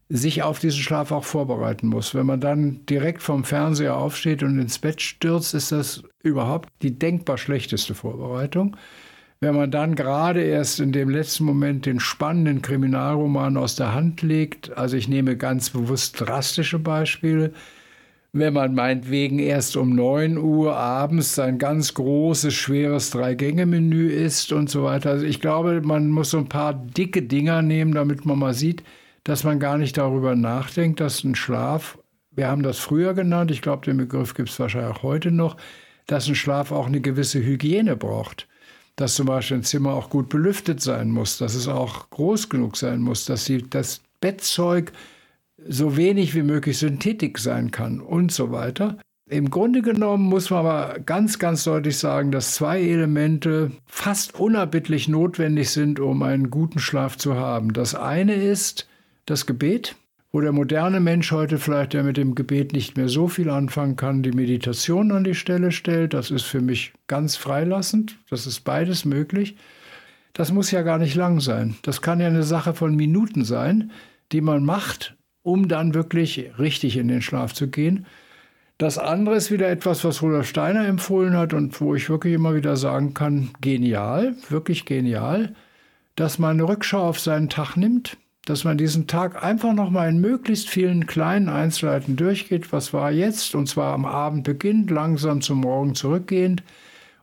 sich 0.09 0.43
auf 0.43 0.59
diesen 0.59 0.81
Schlaf 0.81 1.11
auch 1.12 1.25
vorbereiten 1.25 1.89
muss. 1.89 2.15
Wenn 2.15 2.27
man 2.27 2.41
dann 2.41 2.85
direkt 2.87 3.23
vom 3.23 3.45
Fernseher 3.45 3.97
aufsteht 3.97 4.43
und 4.43 4.59
ins 4.59 4.79
Bett 4.79 5.01
stürzt, 5.01 5.55
ist 5.55 5.73
das 5.73 6.05
überhaupt 6.23 6.69
die 6.83 6.99
denkbar 6.99 7.39
schlechteste 7.39 7.95
Vorbereitung. 7.95 8.77
Wenn 9.41 9.57
man 9.57 9.71
dann 9.71 9.95
gerade 9.95 10.43
erst 10.43 10.81
in 10.81 10.93
dem 10.93 11.09
letzten 11.11 11.45
Moment 11.45 11.85
den 11.85 11.99
spannenden 11.99 12.62
Kriminalroman 12.62 13.57
aus 13.57 13.75
der 13.75 13.93
Hand 13.93 14.23
legt, 14.23 14.77
also 14.77 14.97
ich 14.97 15.09
nehme 15.09 15.37
ganz 15.37 15.71
bewusst 15.71 16.21
drastische 16.21 16.79
Beispiele, 16.79 17.53
wenn 18.33 18.55
man 18.55 18.75
meinetwegen 18.75 19.39
erst 19.39 19.77
um 19.77 19.95
9 19.95 20.39
Uhr 20.39 20.77
abends 20.77 21.35
sein 21.35 21.59
ganz 21.59 21.95
großes, 21.95 22.55
schweres 22.55 23.11
Drei-Gänge-Menü 23.11 24.09
isst 24.09 24.53
und 24.53 24.71
so 24.71 24.85
weiter. 24.85 25.11
Also 25.11 25.27
ich 25.27 25.41
glaube, 25.41 25.83
man 25.83 26.09
muss 26.09 26.31
so 26.31 26.39
ein 26.39 26.49
paar 26.49 26.73
dicke 26.75 27.23
Dinger 27.23 27.62
nehmen, 27.62 27.93
damit 27.93 28.25
man 28.25 28.39
mal 28.39 28.55
sieht, 28.55 28.83
dass 29.25 29.45
man 29.45 29.61
gar 29.61 29.79
nicht 29.79 29.99
darüber 29.99 30.35
nachdenkt, 30.35 31.01
dass 31.01 31.25
ein 31.25 31.35
Schlaf 31.35 31.99
wir 32.35 32.49
haben 32.49 32.62
das 32.62 32.79
früher 32.79 33.15
genannt, 33.15 33.51
ich 33.51 33.62
glaube, 33.62 33.85
den 33.85 33.99
Begriff 33.99 34.35
gibt 34.35 34.49
es 34.49 34.59
wahrscheinlich 34.59 34.97
auch 34.97 35.03
heute 35.03 35.31
noch, 35.31 35.57
dass 36.07 36.29
ein 36.29 36.35
Schlaf 36.35 36.73
auch 36.73 36.87
eine 36.87 37.01
gewisse 37.01 37.45
Hygiene 37.45 37.97
braucht. 37.97 38.49
Dass 38.97 39.15
zum 39.15 39.27
Beispiel 39.27 39.59
ein 39.59 39.62
Zimmer 39.62 39.93
auch 39.93 40.11
gut 40.11 40.29
belüftet 40.29 40.81
sein 40.81 41.11
muss, 41.11 41.39
dass 41.39 41.55
es 41.55 41.69
auch 41.69 42.11
groß 42.11 42.49
genug 42.49 42.77
sein 42.77 43.01
muss, 43.01 43.25
dass 43.25 43.45
die, 43.45 43.69
das 43.69 44.01
Bettzeug 44.21 44.93
so 45.69 45.97
wenig 45.97 46.35
wie 46.35 46.42
möglich 46.42 46.78
Synthetik 46.78 47.38
sein 47.38 47.71
kann 47.71 48.00
und 48.00 48.33
so 48.33 48.52
weiter. 48.52 48.99
Im 49.28 49.50
Grunde 49.50 49.83
genommen 49.83 50.25
muss 50.25 50.50
man 50.50 50.66
aber 50.66 50.99
ganz, 50.99 51.38
ganz 51.38 51.64
deutlich 51.64 51.97
sagen, 51.97 52.33
dass 52.33 52.54
zwei 52.54 52.83
Elemente 52.83 53.71
fast 53.87 54.38
unerbittlich 54.38 55.09
notwendig 55.09 55.71
sind, 55.71 56.00
um 56.00 56.23
einen 56.23 56.50
guten 56.50 56.78
Schlaf 56.78 57.16
zu 57.16 57.35
haben. 57.37 57.73
Das 57.73 57.95
eine 57.95 58.35
ist 58.35 58.88
das 59.25 59.47
Gebet, 59.47 59.97
wo 60.33 60.40
der 60.40 60.52
moderne 60.52 61.00
Mensch 61.00 61.31
heute 61.31 61.59
vielleicht, 61.59 61.92
der 61.92 62.02
mit 62.02 62.16
dem 62.16 62.35
Gebet 62.35 62.73
nicht 62.73 62.97
mehr 62.97 63.09
so 63.09 63.28
viel 63.28 63.49
anfangen 63.49 63.97
kann, 63.97 64.23
die 64.23 64.33
Meditation 64.33 65.12
an 65.12 65.25
die 65.25 65.35
Stelle 65.35 65.73
stellt. 65.73 66.14
Das 66.14 66.31
ist 66.31 66.45
für 66.45 66.61
mich 66.61 66.92
ganz 67.07 67.37
freilassend. 67.37 68.19
Das 68.28 68.47
ist 68.47 68.61
beides 68.61 69.04
möglich. 69.04 69.57
Das 70.33 70.52
muss 70.52 70.71
ja 70.71 70.83
gar 70.83 70.99
nicht 70.99 71.14
lang 71.14 71.40
sein. 71.40 71.76
Das 71.83 72.02
kann 72.02 72.21
ja 72.21 72.26
eine 72.26 72.42
Sache 72.42 72.75
von 72.75 72.97
Minuten 72.97 73.45
sein, 73.45 73.92
die 74.33 74.40
man 74.40 74.64
macht, 74.64 75.14
um 75.42 75.68
dann 75.68 75.94
wirklich 75.94 76.50
richtig 76.58 76.96
in 76.96 77.08
den 77.08 77.22
Schlaf 77.22 77.52
zu 77.52 77.68
gehen. 77.68 78.06
Das 78.78 78.99
andere 78.99 79.37
ist 79.37 79.50
wieder 79.50 79.68
etwas, 79.68 80.04
was 80.04 80.22
Rudolf 80.22 80.49
Steiner 80.49 80.87
empfohlen 80.87 81.37
hat 81.37 81.52
und 81.52 81.80
wo 81.80 81.94
ich 81.94 82.08
wirklich 82.11 82.34
immer 82.34 82.54
wieder 82.54 82.76
sagen 82.76 83.14
kann, 83.14 83.50
genial, 83.61 84.34
wirklich 84.49 84.84
genial, 84.87 85.54
dass 86.16 86.38
man 86.38 86.52
eine 86.52 86.68
Rückschau 86.68 87.08
auf 87.08 87.20
seinen 87.20 87.49
Tag 87.49 87.76
nimmt, 87.76 88.16
dass 88.44 88.64
man 88.64 88.76
diesen 88.76 89.06
Tag 89.06 89.42
einfach 89.42 89.72
nochmal 89.72 90.08
in 90.08 90.20
möglichst 90.20 90.68
vielen 90.68 91.06
kleinen 91.06 91.49
Einzelheiten 91.49 92.16
durchgeht. 92.16 92.72
Was 92.72 92.92
war 92.92 93.12
jetzt? 93.12 93.54
Und 93.54 93.68
zwar 93.68 93.94
am 93.94 94.04
Abend 94.04 94.44
beginnt, 94.44 94.90
langsam 94.90 95.42
zum 95.42 95.61
Morgen 95.61 95.94
zurückgehend, 95.94 96.64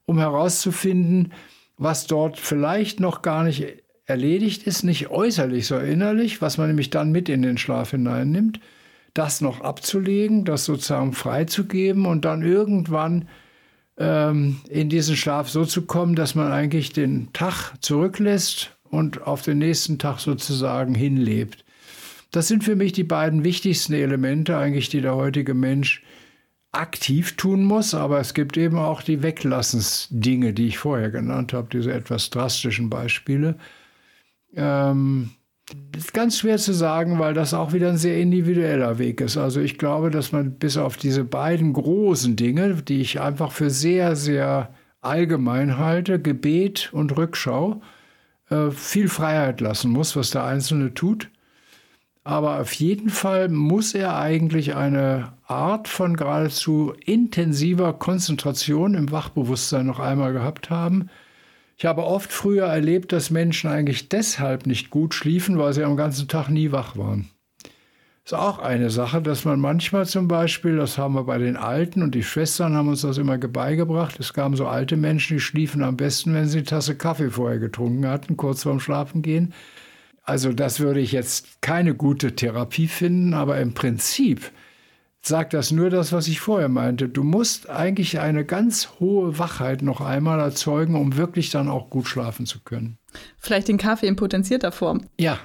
um 0.05 0.17
herauszufinden, 0.17 1.33
was 1.77 2.07
dort 2.07 2.39
vielleicht 2.39 2.99
noch 2.99 3.21
gar 3.21 3.43
nicht 3.43 3.83
erledigt 4.09 4.63
ist, 4.63 4.83
nicht 4.83 5.09
äußerlich, 5.09 5.67
sondern 5.67 5.87
innerlich, 5.87 6.41
was 6.41 6.57
man 6.57 6.67
nämlich 6.67 6.89
dann 6.89 7.11
mit 7.11 7.29
in 7.29 7.41
den 7.41 7.57
Schlaf 7.57 7.91
hineinnimmt, 7.91 8.59
das 9.13 9.41
noch 9.41 9.61
abzulegen, 9.61 10.45
das 10.45 10.65
sozusagen 10.65 11.13
freizugeben 11.13 12.05
und 12.05 12.25
dann 12.25 12.41
irgendwann 12.41 13.27
ähm, 13.97 14.61
in 14.69 14.89
diesen 14.89 15.15
Schlaf 15.15 15.49
so 15.49 15.65
zu 15.65 15.83
kommen, 15.83 16.15
dass 16.15 16.35
man 16.35 16.51
eigentlich 16.51 16.93
den 16.93 17.31
Tag 17.33 17.73
zurücklässt 17.81 18.77
und 18.89 19.21
auf 19.21 19.41
den 19.41 19.59
nächsten 19.59 19.99
Tag 19.99 20.19
sozusagen 20.19 20.95
hinlebt. 20.95 21.65
Das 22.31 22.47
sind 22.47 22.63
für 22.63 22.75
mich 22.75 22.93
die 22.93 23.03
beiden 23.03 23.43
wichtigsten 23.43 23.93
Elemente 23.93 24.57
eigentlich, 24.57 24.89
die 24.89 25.01
der 25.01 25.15
heutige 25.15 25.53
Mensch 25.53 26.03
aktiv 26.71 27.35
tun 27.35 27.63
muss, 27.63 27.95
aber 27.95 28.19
es 28.19 28.35
gibt 28.35 28.55
eben 28.55 28.77
auch 28.77 29.01
die 29.01 29.23
Weglassensdinge, 29.23 30.53
die 30.53 30.67
ich 30.67 30.77
vorher 30.77 31.09
genannt 31.09 31.53
habe, 31.53 31.67
diese 31.71 31.91
etwas 31.91 32.29
drastischen 32.29 32.89
Beispiele. 32.89 33.55
Ähm, 34.55 35.31
ist 35.95 36.13
ganz 36.13 36.39
schwer 36.39 36.57
zu 36.57 36.73
sagen, 36.73 37.19
weil 37.19 37.33
das 37.33 37.53
auch 37.53 37.73
wieder 37.73 37.89
ein 37.89 37.97
sehr 37.97 38.17
individueller 38.19 38.97
Weg 38.97 39.21
ist. 39.21 39.37
Also 39.37 39.61
ich 39.61 39.77
glaube, 39.77 40.09
dass 40.09 40.31
man 40.31 40.53
bis 40.53 40.77
auf 40.77 40.97
diese 40.97 41.23
beiden 41.23 41.73
großen 41.73 42.35
Dinge, 42.35 42.75
die 42.75 43.01
ich 43.01 43.19
einfach 43.19 43.51
für 43.51 43.69
sehr, 43.69 44.15
sehr 44.15 44.73
allgemein 45.01 45.77
halte, 45.77 46.19
Gebet 46.19 46.89
und 46.91 47.15
Rückschau, 47.17 47.81
äh, 48.49 48.71
viel 48.71 49.09
Freiheit 49.09 49.61
lassen 49.61 49.91
muss, 49.91 50.15
was 50.15 50.31
der 50.31 50.43
Einzelne 50.43 50.93
tut. 50.93 51.29
Aber 52.23 52.59
auf 52.59 52.73
jeden 52.73 53.09
Fall 53.09 53.49
muss 53.49 53.93
er 53.93 54.17
eigentlich 54.17 54.75
eine 54.75 55.33
Art 55.47 55.87
von 55.87 56.15
geradezu 56.15 56.93
intensiver 57.05 57.93
Konzentration 57.93 58.93
im 58.93 59.11
Wachbewusstsein 59.11 59.85
noch 59.85 59.99
einmal 59.99 60.33
gehabt 60.33 60.69
haben. 60.69 61.09
Ich 61.79 61.85
habe 61.85 62.03
oft 62.03 62.33
früher 62.33 62.65
erlebt, 62.65 63.13
dass 63.13 63.29
Menschen 63.29 63.69
eigentlich 63.69 64.09
deshalb 64.09 64.65
nicht 64.65 64.89
gut 64.89 65.13
schliefen, 65.13 65.57
weil 65.57 65.71
sie 65.71 65.85
am 65.85 65.95
ganzen 65.95 66.27
Tag 66.27 66.49
nie 66.49 66.73
wach 66.73 66.97
waren. 66.97 67.29
Ist 68.25 68.33
auch 68.33 68.59
eine 68.59 68.89
Sache, 68.89 69.21
dass 69.21 69.45
man 69.45 69.61
manchmal 69.61 70.05
zum 70.05 70.27
Beispiel, 70.27 70.75
das 70.75 70.97
haben 70.97 71.13
wir 71.13 71.23
bei 71.23 71.37
den 71.37 71.55
Alten 71.55 72.03
und 72.03 72.13
die 72.13 72.23
Schwestern 72.23 72.75
haben 72.75 72.89
uns 72.89 73.03
das 73.03 73.17
immer 73.17 73.37
beigebracht, 73.37 74.19
es 74.19 74.33
gaben 74.33 74.57
so 74.57 74.67
alte 74.67 74.97
Menschen, 74.97 75.37
die 75.37 75.41
schliefen 75.41 75.81
am 75.81 75.95
besten, 75.95 76.33
wenn 76.33 76.49
sie 76.49 76.57
eine 76.57 76.67
Tasse 76.67 76.95
Kaffee 76.95 77.29
vorher 77.29 77.59
getrunken 77.59 78.05
hatten, 78.05 78.35
kurz 78.35 78.63
vorm 78.63 78.81
Schlafengehen. 78.81 79.53
Also 80.23 80.51
das 80.51 80.81
würde 80.81 80.99
ich 80.99 81.13
jetzt 81.13 81.61
keine 81.61 81.95
gute 81.95 82.35
Therapie 82.35 82.89
finden, 82.89 83.33
aber 83.33 83.57
im 83.57 83.73
Prinzip 83.73 84.51
sagt 85.21 85.53
das 85.53 85.71
nur 85.71 85.89
das, 85.89 86.11
was 86.11 86.27
ich 86.27 86.39
vorher 86.39 86.69
meinte. 86.69 87.09
Du 87.09 87.23
musst 87.23 87.69
eigentlich 87.69 88.19
eine 88.19 88.45
ganz 88.45 88.89
hohe 88.99 89.37
Wachheit 89.37 89.81
noch 89.81 90.01
einmal 90.01 90.39
erzeugen, 90.39 90.95
um 90.95 91.17
wirklich 91.17 91.49
dann 91.49 91.67
auch 91.67 91.89
gut 91.89 92.07
schlafen 92.07 92.45
zu 92.45 92.61
können. 92.61 92.97
Vielleicht 93.37 93.67
den 93.67 93.77
Kaffee 93.77 94.07
in 94.07 94.15
potenzierter 94.15 94.71
Form. 94.71 95.01
Ja. 95.19 95.39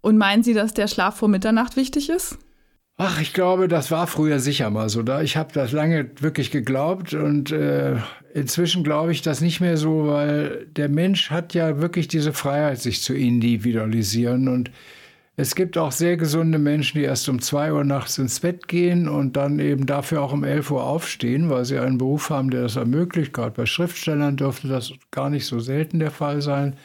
Und 0.00 0.18
meinen 0.18 0.42
Sie, 0.42 0.54
dass 0.54 0.74
der 0.74 0.88
Schlaf 0.88 1.16
vor 1.16 1.28
Mitternacht 1.28 1.76
wichtig 1.76 2.10
ist? 2.10 2.38
Ach, 2.96 3.20
ich 3.20 3.32
glaube, 3.32 3.66
das 3.66 3.90
war 3.90 4.06
früher 4.06 4.38
sicher 4.38 4.70
mal 4.70 4.88
so. 4.88 5.02
Da 5.02 5.22
ich 5.22 5.36
habe 5.36 5.52
das 5.52 5.72
lange 5.72 6.10
wirklich 6.20 6.52
geglaubt 6.52 7.12
und 7.12 7.50
äh, 7.50 7.96
inzwischen 8.34 8.84
glaube 8.84 9.10
ich 9.10 9.22
das 9.22 9.40
nicht 9.40 9.60
mehr 9.60 9.76
so, 9.76 10.06
weil 10.06 10.66
der 10.66 10.88
Mensch 10.88 11.30
hat 11.30 11.54
ja 11.54 11.80
wirklich 11.80 12.06
diese 12.06 12.32
Freiheit, 12.32 12.80
sich 12.80 13.02
zu 13.02 13.12
individualisieren 13.14 14.46
und 14.46 14.70
es 15.36 15.56
gibt 15.56 15.76
auch 15.78 15.90
sehr 15.90 16.16
gesunde 16.16 16.58
Menschen, 16.58 16.98
die 16.98 17.04
erst 17.04 17.28
um 17.28 17.40
zwei 17.40 17.72
Uhr 17.72 17.82
nachts 17.82 18.18
ins 18.18 18.38
Bett 18.38 18.68
gehen 18.68 19.08
und 19.08 19.36
dann 19.36 19.58
eben 19.58 19.84
dafür 19.84 20.22
auch 20.22 20.32
um 20.32 20.44
elf 20.44 20.70
Uhr 20.70 20.84
aufstehen, 20.84 21.50
weil 21.50 21.64
sie 21.64 21.78
einen 21.78 21.98
Beruf 21.98 22.30
haben, 22.30 22.50
der 22.50 22.62
das 22.62 22.76
ermöglicht. 22.76 23.32
Gerade 23.32 23.50
bei 23.50 23.66
Schriftstellern 23.66 24.36
dürfte 24.36 24.68
das 24.68 24.92
gar 25.10 25.30
nicht 25.30 25.46
so 25.46 25.58
selten 25.58 25.98
der 25.98 26.12
Fall 26.12 26.40
sein. 26.40 26.76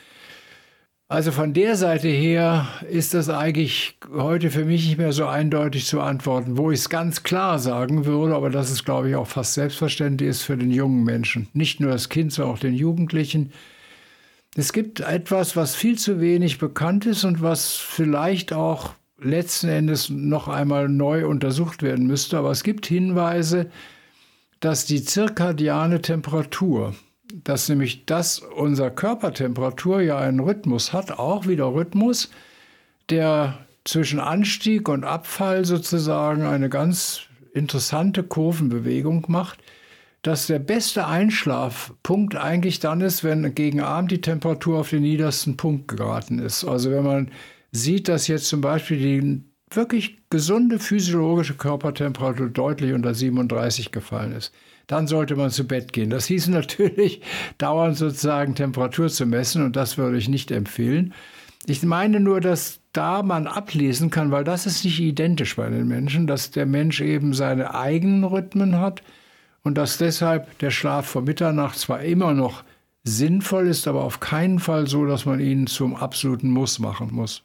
Also 1.12 1.32
von 1.32 1.54
der 1.54 1.76
Seite 1.76 2.08
her 2.08 2.68
ist 2.90 3.14
das 3.16 3.30
eigentlich 3.30 3.98
heute 4.12 4.52
für 4.52 4.66
mich 4.66 4.88
nicht 4.88 5.00
mehr 5.00 5.12
so 5.12 5.26
eindeutig 5.26 5.86
zu 5.86 6.02
antworten, 6.02 6.58
wo 6.58 6.72
ich 6.72 6.80
es 6.80 6.90
ganz 6.90 7.24
klar 7.24 7.58
sagen 7.58 8.06
würde, 8.06 8.36
aber 8.36 8.52
das 8.52 8.70
ist, 8.72 8.86
glaube 8.86 9.10
ich, 9.10 9.16
auch 9.16 9.26
fast 9.28 9.56
selbstverständlich 9.56 10.30
ist 10.30 10.44
für 10.44 10.56
den 10.58 10.72
jungen 10.72 11.04
Menschen. 11.04 11.48
Nicht 11.54 11.80
nur 11.80 11.92
das 11.92 12.10
Kind, 12.10 12.32
sondern 12.32 12.56
auch 12.56 12.60
den 12.60 12.76
Jugendlichen. 12.76 13.52
Es 14.56 14.74
gibt 14.74 15.02
etwas, 15.02 15.56
was 15.56 15.76
viel 15.76 15.98
zu 15.98 16.20
wenig 16.20 16.58
bekannt 16.58 17.06
ist 17.06 17.24
und 17.24 17.42
was 17.42 17.76
vielleicht 17.76 18.52
auch 18.54 18.96
letzten 19.22 19.70
Endes 19.70 20.10
noch 20.10 20.48
einmal 20.48 20.90
neu 20.90 21.28
untersucht 21.28 21.84
werden 21.84 22.08
müsste. 22.08 22.38
Aber 22.38 22.52
es 22.52 22.64
gibt 22.64 22.86
Hinweise, 22.86 23.70
dass 24.60 24.86
die 24.86 25.04
zirkadiane 25.04 26.02
Temperatur, 26.02 26.96
dass 27.44 27.70
nämlich 27.70 28.06
das 28.06 28.40
unser 28.40 28.90
Körpertemperatur 28.90 30.02
ja 30.02 30.18
einen 30.18 30.40
Rhythmus 30.40 30.94
hat, 30.94 31.12
auch 31.12 31.48
wieder 31.48 31.74
Rhythmus, 31.74 32.30
der 33.10 33.66
zwischen 33.86 34.20
Anstieg 34.20 34.90
und 34.90 35.04
Abfall 35.04 35.66
sozusagen 35.66 36.44
eine 36.44 36.70
ganz 36.70 37.22
interessante 37.54 38.24
Kurvenbewegung 38.24 39.26
macht, 39.28 39.60
dass 40.22 40.48
der 40.48 40.60
beste 40.60 41.08
Einschlafpunkt 41.08 42.36
eigentlich 42.36 42.80
dann 42.80 43.02
ist, 43.02 43.24
wenn 43.24 43.56
gegen 43.56 43.82
Abend 43.82 44.12
die 44.12 44.22
Temperatur 44.22 44.80
auf 44.80 44.90
den 44.90 45.04
niedersten 45.04 45.58
Punkt 45.58 45.88
geraten 45.88 46.40
ist. 46.40 46.64
Also 46.66 46.92
wenn 46.92 47.04
man 47.04 47.32
sieht, 47.72 48.08
dass 48.08 48.28
jetzt 48.28 48.48
zum 48.48 48.62
Beispiel 48.62 48.98
die 48.98 49.44
wirklich 49.76 50.18
gesunde 50.30 50.80
physiologische 50.80 51.54
Körpertemperatur 51.54 52.50
deutlich 52.50 52.94
unter 52.94 53.14
37 53.14 53.92
gefallen 53.92 54.34
ist 54.34 54.52
dann 54.90 55.06
sollte 55.06 55.36
man 55.36 55.52
zu 55.52 55.68
Bett 55.68 55.94
gehen. 55.94 56.10
Das 56.10 56.26
hieß 56.26 56.48
natürlich, 56.50 57.22
dauernd 57.58 57.96
sozusagen 57.96 58.56
Temperatur 58.56 59.08
zu 59.08 59.26
messen 59.26 59.64
und 59.64 59.76
das 59.76 59.98
würde 59.98 60.18
ich 60.18 60.28
nicht 60.28 60.52
empfehlen. 60.52 61.14
Ich 61.68 61.84
meine 61.84 62.20
nur, 62.20 62.42
dass 62.42 62.80
da 62.92 63.22
man 63.22 63.46
ablesen 63.46 64.10
kann, 64.10 64.32
weil 64.32 64.44
das 64.44 64.66
ist 64.66 64.84
nicht 64.84 65.00
identisch 65.00 65.56
bei 65.56 65.70
den 65.70 65.88
Menschen, 65.88 66.26
dass 66.26 66.50
der 66.50 66.66
Mensch 66.66 67.02
eben 67.02 67.34
seine 67.34 67.76
eigenen 67.76 68.24
Rhythmen 68.24 68.80
hat 68.80 69.04
und 69.64 69.78
dass 69.78 69.98
deshalb 69.98 70.58
der 70.60 70.72
Schlaf 70.72 71.08
vor 71.08 71.22
Mitternacht 71.22 71.78
zwar 71.78 72.02
immer 72.02 72.34
noch 72.34 72.64
sinnvoll 73.04 73.68
ist, 73.68 73.88
aber 73.88 74.04
auf 74.04 74.20
keinen 74.20 74.60
Fall 74.60 74.88
so, 74.88 75.06
dass 75.06 75.26
man 75.26 75.40
ihn 75.40 75.68
zum 75.68 75.96
absoluten 75.96 76.50
Muss 76.50 76.80
machen 76.80 77.10
muss. 77.12 77.44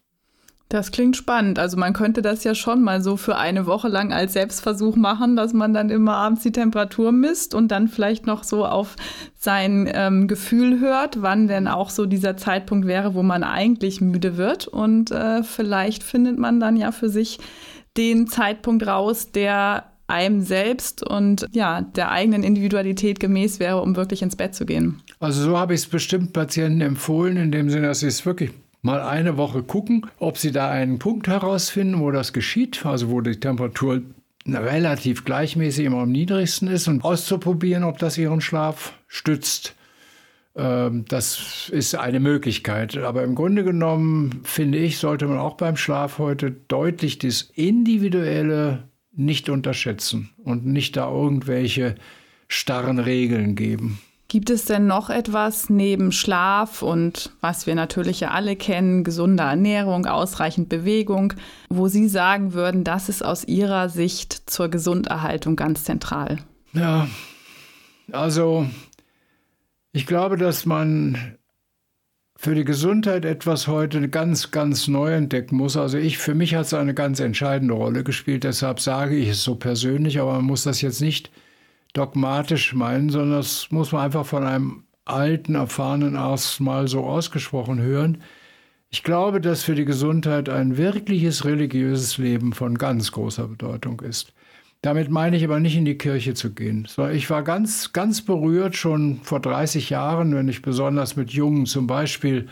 Das 0.70 0.90
klingt 0.90 1.16
spannend. 1.16 1.58
Also 1.58 1.76
man 1.76 1.92
könnte 1.92 2.22
das 2.22 2.42
ja 2.42 2.54
schon 2.54 2.82
mal 2.82 3.00
so 3.02 3.16
für 3.16 3.36
eine 3.36 3.66
Woche 3.66 3.88
lang 3.88 4.12
als 4.12 4.32
Selbstversuch 4.32 4.96
machen, 4.96 5.36
dass 5.36 5.52
man 5.52 5.74
dann 5.74 5.90
immer 5.90 6.16
abends 6.16 6.42
die 6.42 6.52
Temperatur 6.52 7.12
misst 7.12 7.54
und 7.54 7.68
dann 7.68 7.86
vielleicht 7.86 8.26
noch 8.26 8.42
so 8.42 8.64
auf 8.64 8.96
sein 9.38 9.88
ähm, 9.92 10.26
Gefühl 10.26 10.80
hört, 10.80 11.22
wann 11.22 11.48
denn 11.48 11.68
auch 11.68 11.90
so 11.90 12.06
dieser 12.06 12.36
Zeitpunkt 12.36 12.88
wäre, 12.88 13.14
wo 13.14 13.22
man 13.22 13.44
eigentlich 13.44 14.00
müde 14.00 14.36
wird. 14.36 14.66
Und 14.66 15.10
äh, 15.10 15.42
vielleicht 15.44 16.02
findet 16.02 16.38
man 16.38 16.60
dann 16.60 16.76
ja 16.76 16.92
für 16.92 17.10
sich 17.10 17.38
den 17.96 18.26
Zeitpunkt 18.26 18.86
raus, 18.86 19.30
der 19.30 19.84
einem 20.06 20.42
selbst 20.42 21.06
und 21.08 21.46
ja, 21.52 21.80
der 21.80 22.10
eigenen 22.10 22.42
Individualität 22.42 23.20
gemäß 23.20 23.58
wäre, 23.60 23.80
um 23.80 23.96
wirklich 23.96 24.22
ins 24.22 24.36
Bett 24.36 24.54
zu 24.54 24.66
gehen. 24.66 25.02
Also 25.20 25.42
so 25.42 25.58
habe 25.58 25.74
ich 25.74 25.80
es 25.80 25.86
bestimmt 25.86 26.32
Patienten 26.32 26.80
empfohlen, 26.80 27.36
in 27.36 27.52
dem 27.52 27.70
Sinne, 27.70 27.88
dass 27.88 28.00
sie 28.00 28.08
es 28.08 28.26
wirklich 28.26 28.50
mal 28.82 29.00
eine 29.00 29.38
Woche 29.38 29.62
gucken, 29.62 30.06
ob 30.18 30.36
Sie 30.36 30.52
da 30.52 30.70
einen 30.70 30.98
Punkt 30.98 31.26
herausfinden, 31.26 32.00
wo 32.00 32.10
das 32.10 32.34
geschieht, 32.34 32.84
also 32.84 33.10
wo 33.10 33.22
die 33.22 33.40
Temperatur 33.40 34.02
relativ 34.46 35.24
gleichmäßig 35.24 35.86
immer 35.86 36.02
am 36.02 36.12
niedrigsten 36.12 36.68
ist 36.68 36.86
und 36.86 37.02
auszuprobieren, 37.02 37.82
ob 37.82 37.96
das 37.98 38.18
Ihren 38.18 38.42
Schlaf 38.42 38.92
stützt. 39.08 39.74
Ähm, 40.54 41.06
das 41.08 41.70
ist 41.72 41.94
eine 41.94 42.20
Möglichkeit. 42.20 42.98
Aber 42.98 43.22
im 43.22 43.34
Grunde 43.34 43.64
genommen, 43.64 44.40
finde 44.44 44.78
ich, 44.78 44.98
sollte 44.98 45.26
man 45.26 45.38
auch 45.38 45.56
beim 45.56 45.78
Schlaf 45.78 46.18
heute 46.18 46.50
deutlich 46.50 47.18
das 47.18 47.40
Individuelle 47.54 48.84
nicht 49.16 49.48
unterschätzen 49.48 50.30
und 50.44 50.66
nicht 50.66 50.96
da 50.96 51.10
irgendwelche 51.10 51.94
starren 52.48 52.98
Regeln 52.98 53.54
geben. 53.54 54.00
Gibt 54.28 54.50
es 54.50 54.64
denn 54.64 54.86
noch 54.86 55.10
etwas 55.10 55.70
neben 55.70 56.10
Schlaf 56.10 56.82
und 56.82 57.30
was 57.40 57.66
wir 57.66 57.74
natürlich 57.74 58.20
ja 58.20 58.30
alle 58.30 58.56
kennen, 58.56 59.04
gesunde 59.04 59.44
Ernährung, 59.44 60.06
ausreichend 60.06 60.68
Bewegung, 60.68 61.34
wo 61.68 61.88
Sie 61.88 62.08
sagen 62.08 62.52
würden, 62.52 62.82
das 62.82 63.08
ist 63.08 63.24
aus 63.24 63.44
Ihrer 63.44 63.88
Sicht 63.88 64.50
zur 64.50 64.68
Gesunderhaltung 64.68 65.56
ganz 65.56 65.84
zentral? 65.84 66.38
Ja, 66.72 67.06
also 68.10 68.66
ich 69.92 70.06
glaube, 70.06 70.36
dass 70.36 70.66
man 70.66 71.36
für 72.36 72.54
die 72.54 72.64
Gesundheit 72.64 73.24
etwas 73.24 73.68
heute 73.68 74.08
ganz, 74.08 74.50
ganz 74.50 74.88
neu 74.88 75.12
entdecken 75.14 75.56
muss. 75.56 75.76
Also 75.76 75.98
ich, 75.98 76.18
für 76.18 76.34
mich 76.34 76.54
hat 76.54 76.66
es 76.66 76.74
eine 76.74 76.94
ganz 76.94 77.20
entscheidende 77.20 77.74
Rolle 77.74 78.04
gespielt, 78.04 78.44
deshalb 78.44 78.80
sage 78.80 79.16
ich 79.16 79.28
es 79.28 79.44
so 79.44 79.54
persönlich, 79.54 80.20
aber 80.20 80.34
man 80.34 80.44
muss 80.44 80.64
das 80.64 80.80
jetzt 80.82 81.00
nicht 81.00 81.30
dogmatisch 81.94 82.74
meinen, 82.74 83.08
sondern 83.08 83.38
das 83.38 83.70
muss 83.70 83.92
man 83.92 84.02
einfach 84.02 84.26
von 84.26 84.44
einem 84.44 84.84
alten, 85.04 85.54
erfahrenen 85.54 86.16
Arzt 86.16 86.60
mal 86.60 86.88
so 86.88 87.04
ausgesprochen 87.04 87.80
hören. 87.80 88.22
Ich 88.90 89.02
glaube, 89.02 89.40
dass 89.40 89.62
für 89.64 89.74
die 89.74 89.84
Gesundheit 89.84 90.48
ein 90.48 90.76
wirkliches 90.76 91.44
religiöses 91.44 92.18
Leben 92.18 92.52
von 92.52 92.78
ganz 92.78 93.12
großer 93.12 93.48
Bedeutung 93.48 94.00
ist. 94.00 94.33
Damit 94.84 95.08
meine 95.08 95.34
ich 95.38 95.44
aber 95.44 95.60
nicht 95.60 95.78
in 95.78 95.86
die 95.86 95.96
Kirche 95.96 96.34
zu 96.34 96.52
gehen. 96.52 96.86
Ich 97.14 97.30
war 97.30 97.42
ganz, 97.42 97.94
ganz 97.94 98.20
berührt 98.20 98.76
schon 98.76 99.20
vor 99.22 99.40
30 99.40 99.88
Jahren, 99.88 100.34
wenn 100.34 100.46
ich 100.46 100.60
besonders 100.60 101.16
mit 101.16 101.30
jungen, 101.30 101.64
zum 101.64 101.86
Beispiel 101.86 102.48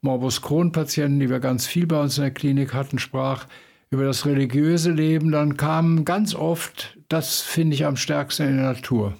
Morbus 0.00 0.42
Crohn-Patienten, 0.42 1.20
die 1.20 1.30
wir 1.30 1.38
ganz 1.38 1.64
viel 1.64 1.86
bei 1.86 2.00
uns 2.00 2.18
in 2.18 2.24
der 2.24 2.32
Klinik 2.32 2.74
hatten, 2.74 2.98
sprach 2.98 3.46
über 3.88 4.04
das 4.04 4.26
religiöse 4.26 4.90
Leben, 4.90 5.30
dann 5.30 5.56
kam 5.56 6.04
ganz 6.04 6.34
oft, 6.34 6.98
das 7.08 7.42
finde 7.42 7.76
ich 7.76 7.86
am 7.86 7.94
stärksten 7.94 8.48
in 8.48 8.56
der 8.56 8.72
Natur, 8.72 9.14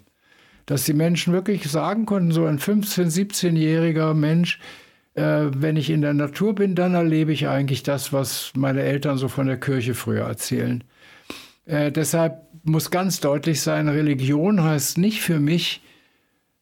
dass 0.66 0.82
die 0.82 0.92
Menschen 0.92 1.32
wirklich 1.32 1.70
sagen 1.70 2.04
konnten, 2.04 2.32
so 2.32 2.46
ein 2.46 2.58
15-, 2.58 3.12
17-jähriger 3.12 4.12
Mensch, 4.12 4.58
äh, 5.14 5.44
wenn 5.54 5.76
ich 5.76 5.88
in 5.88 6.00
der 6.00 6.14
Natur 6.14 6.56
bin, 6.56 6.74
dann 6.74 6.94
erlebe 6.94 7.32
ich 7.32 7.46
eigentlich 7.46 7.84
das, 7.84 8.12
was 8.12 8.50
meine 8.56 8.82
Eltern 8.82 9.18
so 9.18 9.28
von 9.28 9.46
der 9.46 9.60
Kirche 9.60 9.94
früher 9.94 10.24
erzählen. 10.24 10.82
Äh, 11.66 11.90
deshalb 11.90 12.45
muss 12.66 12.90
ganz 12.90 13.20
deutlich 13.20 13.60
sein, 13.60 13.88
Religion 13.88 14.62
heißt 14.62 14.98
nicht 14.98 15.20
für 15.20 15.40
mich, 15.40 15.82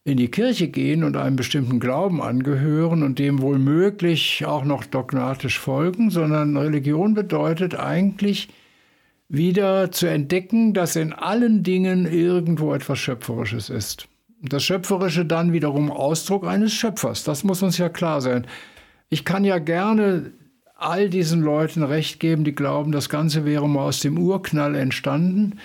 in 0.05 0.19
die 0.19 0.31
Kirche 0.31 0.69
gehen 0.69 1.03
und 1.03 1.17
einem 1.17 1.37
bestimmten 1.37 1.81
Glauben 1.81 2.21
angehören 2.21 3.03
und 3.03 3.19
dem 3.19 3.41
wohl 3.41 3.59
möglich 3.59 4.45
auch 4.45 4.65
noch 4.65 4.85
dogmatisch 4.85 5.59
folgen, 5.59 6.11
sondern 6.11 6.57
Religion 6.59 7.15
bedeutet 7.15 7.75
eigentlich 7.75 8.51
wieder 9.31 9.91
zu 9.91 10.07
entdecken, 10.07 10.75
dass 10.75 10.97
in 10.97 11.15
allen 11.15 11.63
Dingen 11.63 12.05
irgendwo 12.05 12.75
etwas 12.75 12.99
Schöpferisches 12.99 13.71
ist. 13.71 14.07
Das 14.43 14.63
Schöpferische 14.63 15.25
dann 15.25 15.55
wiederum 15.55 15.91
Ausdruck 15.91 16.47
eines 16.47 16.75
Schöpfers. 16.75 17.25
Das 17.25 17.43
muss 17.43 17.63
uns 17.63 17.79
ja 17.79 17.89
klar 17.89 18.21
sein. 18.21 18.47
Ich 19.09 19.25
kann 19.25 19.43
ja 19.43 19.59
gerne 19.59 20.33
all 20.77 21.09
diesen 21.09 21.41
Leuten 21.41 21.83
recht 21.83 22.21
geben, 22.21 22.45
die 22.45 22.55
glauben, 22.55 22.93
das 22.93 23.09
Ganze 23.09 23.47
wäre 23.47 23.67
mal 23.67 23.85
aus 23.85 24.01
dem 24.01 24.19
Urknall 24.19 24.75
entstanden 24.75 25.59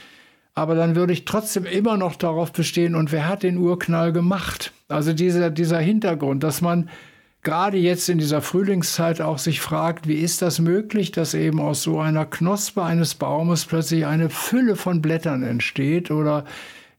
aber 0.59 0.75
dann 0.75 0.97
würde 0.97 1.13
ich 1.13 1.23
trotzdem 1.23 1.63
immer 1.63 1.95
noch 1.95 2.17
darauf 2.17 2.51
bestehen, 2.51 2.93
und 2.93 3.13
wer 3.13 3.29
hat 3.29 3.43
den 3.43 3.57
Urknall 3.57 4.11
gemacht? 4.11 4.73
Also 4.89 5.13
dieser, 5.13 5.51
dieser 5.51 5.79
Hintergrund, 5.79 6.43
dass 6.43 6.59
man 6.59 6.89
gerade 7.43 7.77
jetzt 7.77 8.09
in 8.09 8.17
dieser 8.17 8.41
Frühlingszeit 8.41 9.21
auch 9.21 9.37
sich 9.37 9.61
fragt, 9.61 10.05
wie 10.09 10.15
ist 10.15 10.41
das 10.41 10.59
möglich, 10.59 11.13
dass 11.13 11.33
eben 11.33 11.61
aus 11.61 11.81
so 11.83 12.01
einer 12.01 12.25
Knospe 12.25 12.83
eines 12.83 13.15
Baumes 13.15 13.63
plötzlich 13.63 14.05
eine 14.05 14.29
Fülle 14.29 14.75
von 14.75 15.01
Blättern 15.01 15.43
entsteht 15.43 16.11
oder 16.11 16.43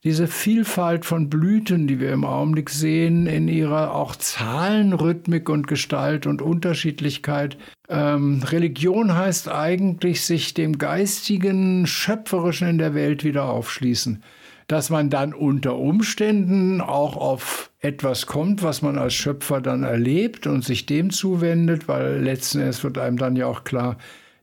diese 0.02 0.26
Vielfalt 0.26 1.04
von 1.04 1.28
Blüten, 1.28 1.86
die 1.86 2.00
wir 2.00 2.12
im 2.12 2.24
Augenblick 2.24 2.70
sehen, 2.70 3.26
in 3.26 3.48
ihrer 3.48 3.94
auch 3.94 4.16
Zahlenrhythmik 4.16 5.50
und 5.50 5.66
Gestalt 5.66 6.26
und 6.26 6.40
Unterschiedlichkeit. 6.40 7.58
Ähm, 7.88 8.42
Religion 8.42 9.14
heißt 9.14 9.50
eigentlich, 9.50 10.22
sich 10.22 10.54
dem 10.54 10.78
Geistigen, 10.78 11.86
Schöpferischen 11.86 12.68
in 12.68 12.78
der 12.78 12.94
Welt 12.94 13.24
wieder 13.24 13.44
aufschließen. 13.44 14.22
Dass 14.68 14.88
man 14.88 15.10
dann 15.10 15.34
unter 15.34 15.76
Umständen 15.76 16.80
auch 16.80 17.16
auf 17.16 17.70
etwas 17.80 18.26
kommt, 18.26 18.62
was 18.62 18.80
man 18.80 18.96
als 18.96 19.14
Schöpfer 19.14 19.60
dann 19.60 19.82
erlebt 19.82 20.46
und 20.46 20.64
sich 20.64 20.86
dem 20.86 21.10
zuwendet, 21.10 21.88
weil 21.88 22.22
letzten 22.22 22.60
Endes 22.60 22.82
wird 22.84 22.96
einem 22.96 23.18
dann 23.18 23.36
ja 23.36 23.46
auch 23.46 23.64
klar, 23.64 23.98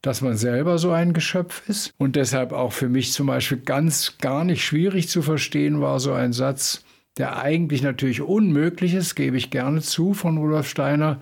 dass 0.07 0.21
man 0.21 0.37
selber 0.37 0.77
so 0.77 0.91
ein 0.91 1.11
Geschöpf 1.11 1.67
ist. 1.67 1.93
Und 1.97 2.15
deshalb 2.15 2.53
auch 2.53 2.71
für 2.71 2.87
mich 2.87 3.11
zum 3.11 3.27
Beispiel 3.27 3.57
ganz 3.57 4.17
gar 4.19 4.45
nicht 4.45 4.63
schwierig 4.63 5.09
zu 5.09 5.21
verstehen 5.21 5.81
war 5.81 5.99
so 5.99 6.13
ein 6.13 6.31
Satz, 6.31 6.85
der 7.17 7.41
eigentlich 7.41 7.81
natürlich 7.81 8.21
unmöglich 8.21 8.93
ist, 8.93 9.15
gebe 9.15 9.35
ich 9.35 9.49
gerne 9.49 9.81
zu, 9.81 10.13
von 10.13 10.37
Rudolf 10.37 10.69
Steiner, 10.69 11.19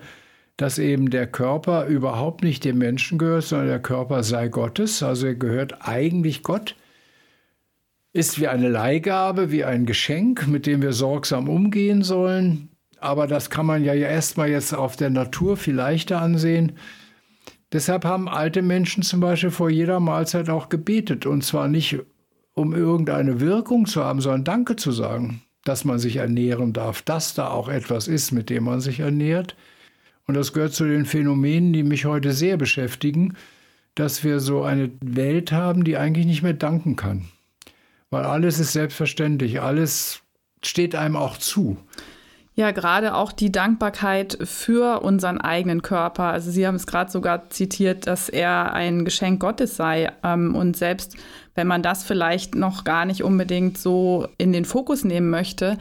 dass 0.56 0.78
eben 0.78 1.10
der 1.10 1.26
Körper 1.26 1.86
überhaupt 1.86 2.44
nicht 2.44 2.64
dem 2.64 2.78
Menschen 2.78 3.18
gehört, 3.18 3.42
sondern 3.42 3.66
der 3.66 3.82
Körper 3.82 4.22
sei 4.22 4.46
Gottes, 4.46 5.02
also 5.02 5.26
er 5.26 5.34
gehört 5.34 5.78
eigentlich 5.80 6.44
Gott, 6.44 6.76
ist 8.12 8.40
wie 8.40 8.46
eine 8.46 8.68
Leihgabe, 8.68 9.50
wie 9.50 9.64
ein 9.64 9.84
Geschenk, 9.84 10.46
mit 10.46 10.64
dem 10.64 10.80
wir 10.80 10.92
sorgsam 10.92 11.48
umgehen 11.48 12.04
sollen. 12.04 12.68
Aber 13.00 13.26
das 13.26 13.50
kann 13.50 13.66
man 13.66 13.82
ja 13.82 13.94
erstmal 13.94 14.48
jetzt 14.48 14.74
auf 14.74 14.94
der 14.94 15.10
Natur 15.10 15.56
viel 15.56 15.74
leichter 15.74 16.22
ansehen. 16.22 16.78
Deshalb 17.72 18.04
haben 18.04 18.28
alte 18.28 18.62
Menschen 18.62 19.02
zum 19.02 19.20
Beispiel 19.20 19.50
vor 19.50 19.70
jeder 19.70 20.00
Mahlzeit 20.00 20.48
auch 20.48 20.68
gebetet. 20.68 21.26
Und 21.26 21.42
zwar 21.42 21.68
nicht, 21.68 21.98
um 22.54 22.74
irgendeine 22.74 23.40
Wirkung 23.40 23.86
zu 23.86 24.04
haben, 24.04 24.20
sondern 24.20 24.44
Danke 24.44 24.76
zu 24.76 24.92
sagen, 24.92 25.42
dass 25.64 25.84
man 25.84 25.98
sich 25.98 26.16
ernähren 26.16 26.72
darf, 26.72 27.02
dass 27.02 27.34
da 27.34 27.48
auch 27.48 27.68
etwas 27.68 28.08
ist, 28.08 28.30
mit 28.32 28.50
dem 28.50 28.64
man 28.64 28.80
sich 28.80 29.00
ernährt. 29.00 29.56
Und 30.26 30.34
das 30.34 30.52
gehört 30.52 30.74
zu 30.74 30.84
den 30.84 31.06
Phänomenen, 31.06 31.72
die 31.72 31.82
mich 31.82 32.04
heute 32.04 32.32
sehr 32.32 32.56
beschäftigen, 32.56 33.34
dass 33.94 34.22
wir 34.24 34.40
so 34.40 34.62
eine 34.62 34.90
Welt 35.00 35.52
haben, 35.52 35.84
die 35.84 35.96
eigentlich 35.96 36.26
nicht 36.26 36.42
mehr 36.42 36.52
danken 36.52 36.96
kann. 36.96 37.26
Weil 38.10 38.24
alles 38.24 38.58
ist 38.58 38.72
selbstverständlich, 38.72 39.60
alles 39.60 40.22
steht 40.62 40.94
einem 40.94 41.16
auch 41.16 41.36
zu. 41.36 41.76
Ja, 42.58 42.70
gerade 42.70 43.14
auch 43.14 43.32
die 43.32 43.52
Dankbarkeit 43.52 44.38
für 44.42 45.02
unseren 45.02 45.38
eigenen 45.38 45.82
Körper. 45.82 46.24
Also 46.24 46.50
Sie 46.50 46.66
haben 46.66 46.76
es 46.76 46.86
gerade 46.86 47.10
sogar 47.10 47.50
zitiert, 47.50 48.06
dass 48.06 48.30
er 48.30 48.72
ein 48.72 49.04
Geschenk 49.04 49.40
Gottes 49.40 49.76
sei. 49.76 50.10
Ähm, 50.24 50.54
und 50.54 50.74
selbst 50.74 51.18
wenn 51.54 51.66
man 51.66 51.82
das 51.82 52.02
vielleicht 52.02 52.54
noch 52.54 52.84
gar 52.84 53.04
nicht 53.04 53.22
unbedingt 53.22 53.76
so 53.76 54.26
in 54.38 54.54
den 54.54 54.64
Fokus 54.64 55.04
nehmen 55.04 55.28
möchte, 55.28 55.76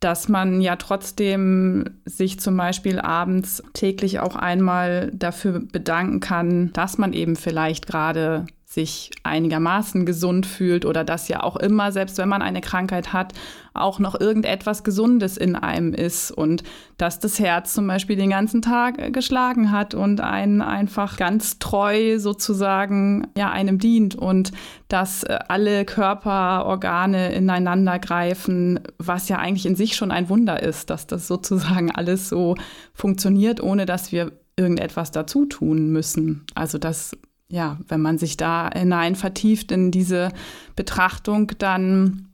dass 0.00 0.30
man 0.30 0.62
ja 0.62 0.76
trotzdem 0.76 2.00
sich 2.06 2.40
zum 2.40 2.56
Beispiel 2.56 2.98
abends 2.98 3.62
täglich 3.74 4.18
auch 4.18 4.34
einmal 4.34 5.10
dafür 5.12 5.60
bedanken 5.60 6.20
kann, 6.20 6.72
dass 6.72 6.96
man 6.96 7.12
eben 7.12 7.36
vielleicht 7.36 7.86
gerade 7.86 8.46
sich 8.72 9.10
einigermaßen 9.22 10.06
gesund 10.06 10.46
fühlt 10.46 10.86
oder 10.86 11.04
dass 11.04 11.28
ja 11.28 11.42
auch 11.42 11.56
immer, 11.56 11.92
selbst 11.92 12.16
wenn 12.16 12.28
man 12.28 12.40
eine 12.40 12.62
Krankheit 12.62 13.12
hat, 13.12 13.34
auch 13.74 13.98
noch 13.98 14.18
irgendetwas 14.18 14.82
Gesundes 14.82 15.36
in 15.36 15.56
einem 15.56 15.92
ist 15.92 16.30
und 16.30 16.62
dass 16.96 17.18
das 17.18 17.38
Herz 17.38 17.74
zum 17.74 17.86
Beispiel 17.86 18.16
den 18.16 18.30
ganzen 18.30 18.62
Tag 18.62 19.12
geschlagen 19.12 19.70
hat 19.72 19.94
und 19.94 20.22
einen 20.22 20.62
einfach 20.62 21.18
ganz 21.18 21.58
treu 21.58 22.18
sozusagen 22.18 23.26
ja 23.36 23.50
einem 23.50 23.78
dient 23.78 24.14
und 24.14 24.52
dass 24.88 25.22
äh, 25.24 25.38
alle 25.48 25.84
Körperorgane 25.84 27.32
ineinander 27.32 27.98
greifen, 27.98 28.80
was 28.96 29.28
ja 29.28 29.36
eigentlich 29.36 29.66
in 29.66 29.76
sich 29.76 29.96
schon 29.96 30.10
ein 30.10 30.30
Wunder 30.30 30.62
ist, 30.62 30.88
dass 30.88 31.06
das 31.06 31.28
sozusagen 31.28 31.90
alles 31.90 32.30
so 32.30 32.54
funktioniert, 32.94 33.62
ohne 33.62 33.84
dass 33.84 34.12
wir 34.12 34.32
irgendetwas 34.56 35.10
dazu 35.10 35.44
tun 35.46 35.90
müssen. 35.90 36.44
Also 36.54 36.78
das 36.78 37.16
ja, 37.52 37.76
wenn 37.86 38.00
man 38.00 38.16
sich 38.16 38.38
da 38.38 38.70
hinein 38.74 39.14
vertieft 39.14 39.72
in 39.72 39.90
diese 39.90 40.30
Betrachtung, 40.74 41.52
dann 41.58 42.28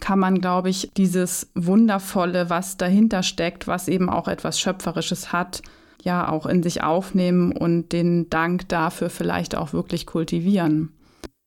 kann 0.00 0.18
man, 0.18 0.40
glaube 0.40 0.70
ich, 0.70 0.90
dieses 0.96 1.50
Wundervolle, 1.54 2.48
was 2.48 2.78
dahinter 2.78 3.22
steckt, 3.22 3.66
was 3.68 3.86
eben 3.86 4.08
auch 4.08 4.28
etwas 4.28 4.58
Schöpferisches 4.58 5.30
hat, 5.30 5.60
ja 6.02 6.26
auch 6.26 6.46
in 6.46 6.62
sich 6.62 6.82
aufnehmen 6.82 7.52
und 7.52 7.92
den 7.92 8.30
Dank 8.30 8.66
dafür 8.70 9.10
vielleicht 9.10 9.54
auch 9.54 9.74
wirklich 9.74 10.06
kultivieren. 10.06 10.88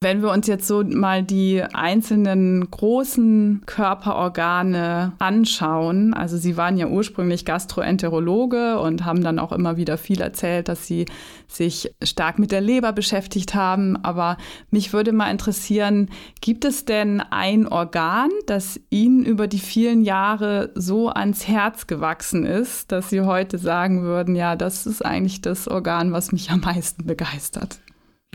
Wenn 0.05 0.21
wir 0.21 0.29
uns 0.29 0.45
jetzt 0.45 0.67
so 0.67 0.83
mal 0.83 1.23
die 1.23 1.63
einzelnen 1.63 2.69
großen 2.69 3.63
Körperorgane 3.65 5.13
anschauen, 5.17 6.13
also 6.13 6.37
Sie 6.37 6.57
waren 6.57 6.77
ja 6.77 6.85
ursprünglich 6.85 7.43
Gastroenterologe 7.43 8.79
und 8.79 9.03
haben 9.03 9.23
dann 9.23 9.39
auch 9.39 9.51
immer 9.51 9.77
wieder 9.77 9.97
viel 9.97 10.21
erzählt, 10.21 10.67
dass 10.67 10.85
Sie 10.85 11.07
sich 11.47 11.89
stark 12.03 12.37
mit 12.37 12.51
der 12.51 12.61
Leber 12.61 12.93
beschäftigt 12.93 13.55
haben. 13.55 13.97
Aber 14.03 14.37
mich 14.69 14.93
würde 14.93 15.11
mal 15.11 15.31
interessieren, 15.31 16.11
gibt 16.39 16.65
es 16.65 16.85
denn 16.85 17.19
ein 17.19 17.67
Organ, 17.67 18.29
das 18.45 18.79
Ihnen 18.91 19.25
über 19.25 19.47
die 19.47 19.57
vielen 19.57 20.03
Jahre 20.03 20.69
so 20.75 21.09
ans 21.09 21.47
Herz 21.47 21.87
gewachsen 21.87 22.45
ist, 22.45 22.91
dass 22.91 23.09
Sie 23.09 23.21
heute 23.21 23.57
sagen 23.57 24.03
würden, 24.03 24.35
ja, 24.35 24.55
das 24.55 24.85
ist 24.85 25.03
eigentlich 25.03 25.41
das 25.41 25.67
Organ, 25.67 26.11
was 26.11 26.31
mich 26.31 26.51
am 26.51 26.59
meisten 26.59 27.07
begeistert? 27.07 27.79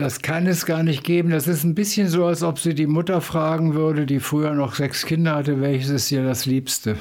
Das 0.01 0.23
kann 0.23 0.47
es 0.47 0.65
gar 0.65 0.81
nicht 0.81 1.03
geben. 1.03 1.29
Das 1.29 1.47
ist 1.47 1.63
ein 1.63 1.75
bisschen 1.75 2.07
so, 2.07 2.25
als 2.25 2.41
ob 2.41 2.57
sie 2.57 2.73
die 2.73 2.87
Mutter 2.87 3.21
fragen 3.21 3.75
würde, 3.75 4.07
die 4.07 4.19
früher 4.19 4.55
noch 4.55 4.73
sechs 4.73 5.05
Kinder 5.05 5.35
hatte, 5.35 5.61
welches 5.61 5.89
ist 5.91 6.11
ihr 6.11 6.23
das 6.23 6.47
Liebste? 6.47 6.95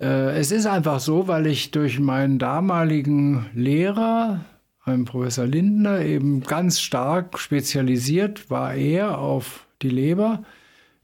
Ja. 0.00 0.06
Äh, 0.06 0.38
es 0.38 0.52
ist 0.52 0.64
einfach 0.64 1.00
so, 1.00 1.28
weil 1.28 1.46
ich 1.46 1.72
durch 1.72 2.00
meinen 2.00 2.38
damaligen 2.38 3.50
Lehrer, 3.52 4.40
einen 4.86 5.04
Professor 5.04 5.44
Lindner, 5.44 6.00
eben 6.00 6.40
ganz 6.44 6.80
stark 6.80 7.38
spezialisiert 7.38 8.48
war 8.48 8.72
er 8.72 9.18
auf 9.18 9.66
die 9.82 9.90
Leber, 9.90 10.44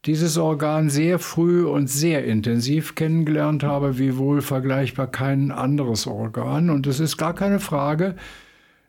dieses 0.07 0.39
Organ 0.39 0.89
sehr 0.89 1.19
früh 1.19 1.67
und 1.67 1.91
sehr 1.91 2.25
intensiv 2.25 2.95
kennengelernt 2.95 3.63
habe, 3.63 3.99
wie 3.99 4.17
wohl 4.17 4.41
vergleichbar 4.41 5.09
kein 5.09 5.51
anderes 5.51 6.07
Organ. 6.07 6.71
Und 6.71 6.87
es 6.87 6.99
ist 6.99 7.19
gar 7.19 7.35
keine 7.35 7.61
Frage, 7.61 8.17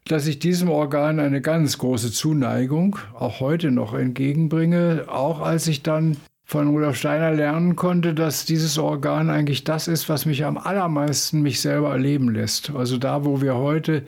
dass 0.06 0.28
ich 0.28 0.40
diesem 0.40 0.70
Organ 0.70 1.20
eine 1.20 1.42
ganz 1.42 1.78
große 1.78 2.12
Zuneigung 2.12 2.98
auch 3.14 3.40
heute 3.40 3.72
noch 3.72 3.94
entgegenbringe, 3.94 5.06
auch 5.08 5.40
als 5.40 5.68
ich 5.68 5.84
dann 5.84 6.18
von 6.46 6.68
Rudolf 6.68 6.98
Steiner 6.98 7.32
lernen 7.32 7.76
konnte, 7.76 8.14
dass 8.14 8.46
dieses 8.46 8.78
Organ 8.78 9.30
eigentlich 9.30 9.64
das 9.64 9.88
ist, 9.88 10.10
was 10.10 10.26
mich 10.26 10.44
am 10.46 10.58
allermeisten 10.58 11.42
mich 11.42 11.62
selber 11.62 11.92
erleben 11.92 12.30
lässt. 12.30 12.72
Also 12.72 12.98
da, 12.98 13.26
wo 13.26 13.42
wir 13.42 13.56
heute 13.56 14.04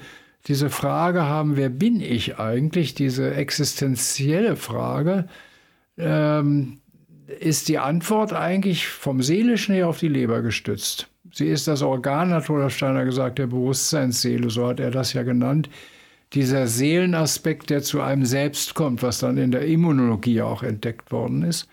diese 0.47 0.69
Frage 0.69 1.23
haben, 1.23 1.55
wer 1.55 1.69
bin 1.69 2.01
ich 2.01 2.37
eigentlich, 2.37 2.93
diese 2.93 3.33
existenzielle 3.33 4.57
Frage, 4.57 5.27
ähm, 5.97 6.79
ist 7.39 7.67
die 7.69 7.79
Antwort 7.79 8.33
eigentlich 8.33 8.87
vom 8.87 9.23
Seelischen 9.23 9.73
her 9.73 9.87
auf 9.87 9.97
die 9.97 10.09
Leber 10.09 10.41
gestützt. 10.41 11.07
Sie 11.35 11.47
ist 11.47 11.67
das 11.67 11.81
Organ, 11.81 12.31
hat 12.31 12.49
Rudolf 12.49 12.73
Steiner 12.73 13.03
gesagt, 13.03 13.39
der 13.39 13.47
Bewusstseinsseele, 13.47 14.49
so 14.49 14.67
hat 14.67 14.79
er 14.79 14.89
das 14.89 15.11
ja 15.11 15.23
genannt. 15.23 15.69
Dieser 16.31 16.65
Seelenaspekt, 16.67 17.69
der 17.69 17.83
zu 17.83 17.99
einem 17.99 18.23
selbst 18.23 18.73
kommt, 18.73 19.03
was 19.03 19.19
dann 19.19 19.37
in 19.37 19.51
der 19.51 19.65
Immunologie 19.65 20.41
auch 20.41 20.63
entdeckt 20.63 21.11
worden 21.11 21.43
ist. 21.43 21.67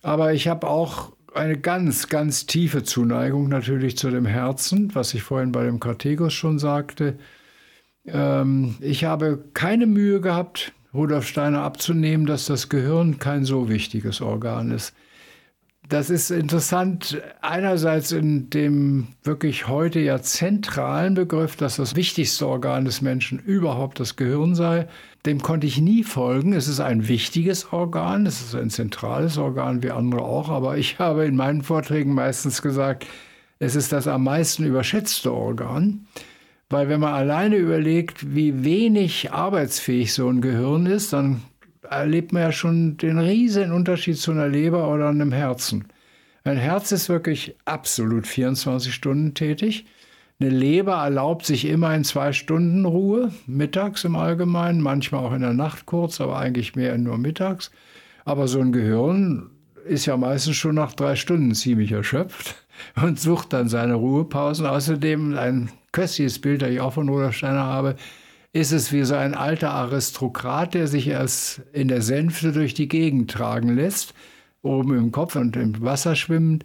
Aber 0.00 0.32
ich 0.32 0.48
habe 0.48 0.66
auch 0.66 1.12
eine 1.34 1.58
ganz, 1.58 2.08
ganz 2.08 2.46
tiefe 2.46 2.82
Zuneigung 2.82 3.50
natürlich 3.50 3.98
zu 3.98 4.08
dem 4.08 4.24
Herzen, 4.24 4.94
was 4.94 5.12
ich 5.12 5.22
vorhin 5.22 5.52
bei 5.52 5.64
dem 5.64 5.78
Kartegus 5.78 6.32
schon 6.32 6.58
sagte. 6.58 7.18
Ähm, 8.06 8.76
ich 8.80 9.04
habe 9.04 9.44
keine 9.52 9.84
Mühe 9.84 10.22
gehabt, 10.22 10.72
Rudolf 10.94 11.26
Steiner 11.26 11.60
abzunehmen, 11.60 12.24
dass 12.24 12.46
das 12.46 12.70
Gehirn 12.70 13.18
kein 13.18 13.44
so 13.44 13.68
wichtiges 13.68 14.22
Organ 14.22 14.70
ist. 14.70 14.94
Das 15.90 16.08
ist 16.08 16.30
interessant, 16.30 17.20
einerseits 17.40 18.12
in 18.12 18.48
dem 18.48 19.08
wirklich 19.24 19.66
heute 19.66 19.98
ja 19.98 20.22
zentralen 20.22 21.14
Begriff, 21.14 21.56
dass 21.56 21.78
das 21.78 21.96
wichtigste 21.96 22.46
Organ 22.46 22.84
des 22.84 23.00
Menschen 23.00 23.40
überhaupt 23.40 23.98
das 23.98 24.14
Gehirn 24.14 24.54
sei. 24.54 24.86
Dem 25.26 25.42
konnte 25.42 25.66
ich 25.66 25.80
nie 25.80 26.04
folgen. 26.04 26.52
Es 26.52 26.68
ist 26.68 26.78
ein 26.78 27.08
wichtiges 27.08 27.72
Organ, 27.72 28.24
es 28.24 28.40
ist 28.40 28.54
ein 28.54 28.70
zentrales 28.70 29.36
Organ 29.36 29.82
wie 29.82 29.90
andere 29.90 30.22
auch, 30.22 30.48
aber 30.48 30.78
ich 30.78 31.00
habe 31.00 31.24
in 31.24 31.34
meinen 31.34 31.62
Vorträgen 31.62 32.14
meistens 32.14 32.62
gesagt, 32.62 33.04
es 33.58 33.74
ist 33.74 33.90
das 33.90 34.06
am 34.06 34.22
meisten 34.22 34.62
überschätzte 34.62 35.32
Organ. 35.32 36.06
Weil 36.68 36.88
wenn 36.88 37.00
man 37.00 37.14
alleine 37.14 37.56
überlegt, 37.56 38.32
wie 38.36 38.62
wenig 38.62 39.32
arbeitsfähig 39.32 40.14
so 40.14 40.28
ein 40.28 40.40
Gehirn 40.40 40.86
ist, 40.86 41.12
dann 41.12 41.42
erlebt 41.90 42.32
man 42.32 42.42
ja 42.42 42.52
schon 42.52 42.96
den 42.96 43.18
riesen 43.18 43.72
Unterschied 43.72 44.16
zu 44.16 44.30
einer 44.30 44.48
Leber 44.48 44.92
oder 44.92 45.08
einem 45.08 45.32
Herzen. 45.32 45.86
Ein 46.44 46.56
Herz 46.56 46.92
ist 46.92 47.08
wirklich 47.08 47.56
absolut 47.64 48.26
24 48.26 48.94
Stunden 48.94 49.34
tätig. 49.34 49.84
Eine 50.40 50.50
Leber 50.50 50.94
erlaubt 50.94 51.44
sich 51.44 51.66
immer 51.66 51.94
in 51.94 52.04
zwei 52.04 52.32
Stunden 52.32 52.86
Ruhe, 52.86 53.30
mittags 53.46 54.04
im 54.04 54.16
Allgemeinen, 54.16 54.80
manchmal 54.80 55.24
auch 55.24 55.34
in 55.34 55.42
der 55.42 55.52
Nacht 55.52 55.84
kurz, 55.84 56.20
aber 56.20 56.38
eigentlich 56.38 56.76
mehr 56.76 56.96
nur 56.96 57.18
mittags. 57.18 57.70
Aber 58.24 58.48
so 58.48 58.60
ein 58.60 58.72
Gehirn 58.72 59.50
ist 59.84 60.06
ja 60.06 60.16
meistens 60.16 60.56
schon 60.56 60.76
nach 60.76 60.94
drei 60.94 61.16
Stunden 61.16 61.54
ziemlich 61.54 61.92
erschöpft 61.92 62.54
und 63.02 63.20
sucht 63.20 63.52
dann 63.52 63.68
seine 63.68 63.94
Ruhepausen. 63.94 64.64
Außerdem 64.64 65.36
ein 65.36 65.70
köstliches 65.92 66.40
Bild, 66.40 66.62
das 66.62 66.70
ich 66.70 66.80
auch 66.80 66.94
von 66.94 67.08
Rudolf 67.08 67.34
Steiner 67.34 67.64
habe, 67.64 67.96
ist 68.52 68.72
es 68.72 68.92
wie 68.92 69.04
so 69.04 69.14
ein 69.14 69.34
alter 69.34 69.70
Aristokrat, 69.70 70.74
der 70.74 70.86
sich 70.86 71.08
erst 71.08 71.62
in 71.72 71.88
der 71.88 72.02
Sänfte 72.02 72.52
durch 72.52 72.74
die 72.74 72.88
Gegend 72.88 73.30
tragen 73.30 73.74
lässt, 73.74 74.14
oben 74.62 74.96
im 74.96 75.12
Kopf 75.12 75.36
und 75.36 75.56
im 75.56 75.80
Wasser 75.82 76.16
schwimmend 76.16 76.64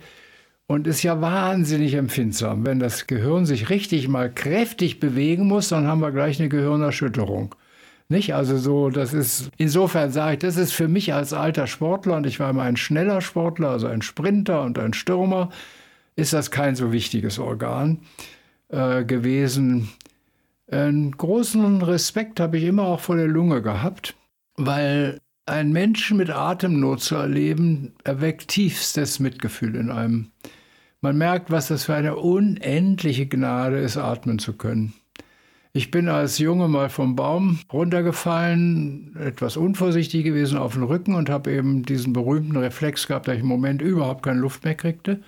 und 0.67 0.87
ist 0.87 1.03
ja 1.03 1.21
wahnsinnig 1.21 1.93
empfindsam. 1.93 2.65
Wenn 2.65 2.79
das 2.79 3.07
Gehirn 3.07 3.45
sich 3.45 3.69
richtig 3.69 4.07
mal 4.07 4.31
kräftig 4.31 4.99
bewegen 4.99 5.47
muss, 5.47 5.69
dann 5.69 5.87
haben 5.87 6.01
wir 6.01 6.11
gleich 6.11 6.39
eine 6.39 6.49
Gehirnerschütterung. 6.49 7.53
Nicht? 8.07 8.33
Also 8.33 8.57
so, 8.57 8.89
das 8.89 9.13
ist, 9.13 9.49
insofern 9.57 10.11
sage 10.11 10.33
ich, 10.33 10.39
das 10.39 10.57
ist 10.57 10.73
für 10.73 10.87
mich 10.87 11.13
als 11.13 11.33
alter 11.33 11.67
Sportler, 11.67 12.17
und 12.17 12.25
ich 12.25 12.39
war 12.39 12.49
immer 12.49 12.63
ein 12.63 12.77
schneller 12.77 13.21
Sportler, 13.21 13.69
also 13.69 13.87
ein 13.87 14.01
Sprinter 14.01 14.63
und 14.63 14.77
ein 14.79 14.93
Stürmer, 14.93 15.49
ist 16.15 16.33
das 16.33 16.51
kein 16.51 16.75
so 16.75 16.91
wichtiges 16.91 17.39
Organ 17.39 17.99
äh, 18.69 19.03
gewesen. 19.03 19.89
Einen 20.71 21.11
großen 21.11 21.81
Respekt 21.83 22.39
habe 22.39 22.57
ich 22.57 22.63
immer 22.63 22.83
auch 22.83 22.99
vor 22.99 23.17
der 23.17 23.27
Lunge 23.27 23.61
gehabt, 23.61 24.15
weil 24.55 25.19
ein 25.45 25.71
Menschen 25.71 26.17
mit 26.17 26.31
Atemnot 26.31 27.01
zu 27.01 27.15
erleben, 27.15 27.93
erweckt 28.03 28.47
tiefstes 28.47 29.19
Mitgefühl 29.19 29.75
in 29.75 29.91
einem. 29.91 30.31
Man 31.01 31.17
merkt, 31.19 31.51
was 31.51 31.67
das 31.67 31.85
für 31.85 31.93
eine 31.93 32.15
unendliche 32.15 33.27
Gnade 33.27 33.77
ist, 33.77 33.97
atmen 33.97 34.39
zu 34.39 34.53
können. 34.53 34.93
Ich 35.71 35.91
bin 35.91 36.07
als 36.07 36.39
Junge 36.39 36.67
mal 36.67 36.89
vom 36.89 37.15
Baum 37.15 37.59
runtergefallen, 37.71 39.15
etwas 39.19 39.57
unvorsichtig 39.57 40.23
gewesen 40.23 40.57
auf 40.57 40.73
den 40.73 40.83
Rücken 40.83 41.13
und 41.13 41.29
habe 41.29 41.51
eben 41.51 41.83
diesen 41.83 42.13
berühmten 42.13 42.55
Reflex 42.55 43.07
gehabt, 43.07 43.27
dass 43.27 43.35
ich 43.35 43.41
im 43.41 43.47
Moment 43.47 43.81
überhaupt 43.81 44.23
keine 44.23 44.39
Luft 44.39 44.63
mehr 44.63 44.75
kriegte. 44.75 45.21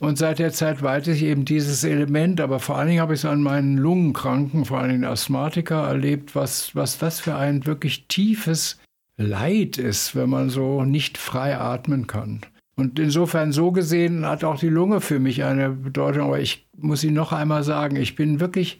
Und 0.00 0.16
seit 0.16 0.38
der 0.38 0.52
Zeit 0.52 0.80
weiß 0.80 1.08
ich 1.08 1.24
eben 1.24 1.44
dieses 1.44 1.82
Element, 1.82 2.40
aber 2.40 2.60
vor 2.60 2.76
allen 2.78 2.88
Dingen 2.88 3.00
habe 3.00 3.14
ich 3.14 3.20
es 3.20 3.24
an 3.24 3.42
meinen 3.42 3.76
Lungenkranken, 3.76 4.64
vor 4.64 4.78
allen 4.78 4.90
Dingen 4.90 5.04
Asthmatiker 5.04 5.88
erlebt, 5.88 6.36
was, 6.36 6.76
was 6.76 6.98
das 6.98 7.18
für 7.18 7.34
ein 7.34 7.66
wirklich 7.66 8.06
tiefes 8.06 8.78
Leid 9.16 9.76
ist, 9.76 10.14
wenn 10.14 10.30
man 10.30 10.50
so 10.50 10.84
nicht 10.84 11.18
frei 11.18 11.58
atmen 11.58 12.06
kann. 12.06 12.42
Und 12.76 13.00
insofern 13.00 13.50
so 13.50 13.72
gesehen 13.72 14.24
hat 14.24 14.44
auch 14.44 14.60
die 14.60 14.68
Lunge 14.68 15.00
für 15.00 15.18
mich 15.18 15.42
eine 15.42 15.70
Bedeutung. 15.70 16.22
Aber 16.28 16.38
ich 16.38 16.68
muss 16.76 17.02
Ihnen 17.02 17.14
noch 17.14 17.32
einmal 17.32 17.64
sagen, 17.64 17.96
ich 17.96 18.14
bin 18.14 18.38
wirklich 18.38 18.78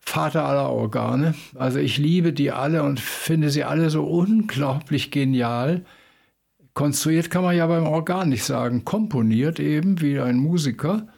Vater 0.00 0.44
aller 0.44 0.70
Organe. 0.70 1.36
Also 1.54 1.78
ich 1.78 1.96
liebe 1.98 2.32
die 2.32 2.50
alle 2.50 2.82
und 2.82 2.98
finde 2.98 3.50
sie 3.50 3.62
alle 3.62 3.90
so 3.90 4.04
unglaublich 4.04 5.12
genial. 5.12 5.84
Konstruiert 6.74 7.30
kann 7.30 7.42
man 7.42 7.56
ja 7.56 7.66
beim 7.66 7.86
Organ 7.86 8.28
nicht 8.28 8.44
sagen. 8.44 8.84
Komponiert 8.84 9.58
eben 9.60 10.00
wie 10.00 10.20
ein 10.20 10.36
Musiker. 10.36 11.08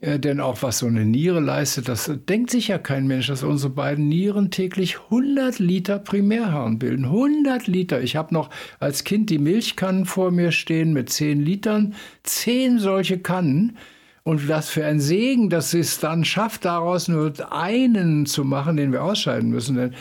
Äh, 0.00 0.20
denn 0.20 0.40
auch 0.40 0.62
was 0.62 0.78
so 0.78 0.86
eine 0.86 1.04
Niere 1.04 1.40
leistet, 1.40 1.88
das 1.88 2.10
denkt 2.28 2.50
sich 2.50 2.68
ja 2.68 2.78
kein 2.78 3.06
Mensch, 3.06 3.26
dass 3.26 3.42
unsere 3.42 3.72
beiden 3.72 4.08
Nieren 4.08 4.50
täglich 4.50 4.98
100 5.04 5.58
Liter 5.58 5.98
Primärharn 5.98 6.78
bilden. 6.78 7.06
100 7.06 7.66
Liter. 7.66 8.00
Ich 8.00 8.14
habe 8.16 8.32
noch 8.32 8.50
als 8.78 9.04
Kind 9.04 9.30
die 9.30 9.38
Milchkannen 9.38 10.06
vor 10.06 10.30
mir 10.30 10.52
stehen 10.52 10.92
mit 10.92 11.10
10 11.10 11.44
Litern. 11.44 11.94
10 12.22 12.78
solche 12.78 13.18
Kannen. 13.18 13.76
Und 14.22 14.46
was 14.46 14.68
für 14.68 14.84
ein 14.84 15.00
Segen, 15.00 15.48
dass 15.48 15.72
es 15.72 16.00
dann 16.00 16.24
schafft, 16.24 16.66
daraus 16.66 17.08
nur 17.08 17.32
einen 17.50 18.26
zu 18.26 18.44
machen, 18.44 18.76
den 18.76 18.92
wir 18.92 19.02
ausscheiden 19.02 19.48
müssen. 19.48 19.76
Denn 19.76 19.94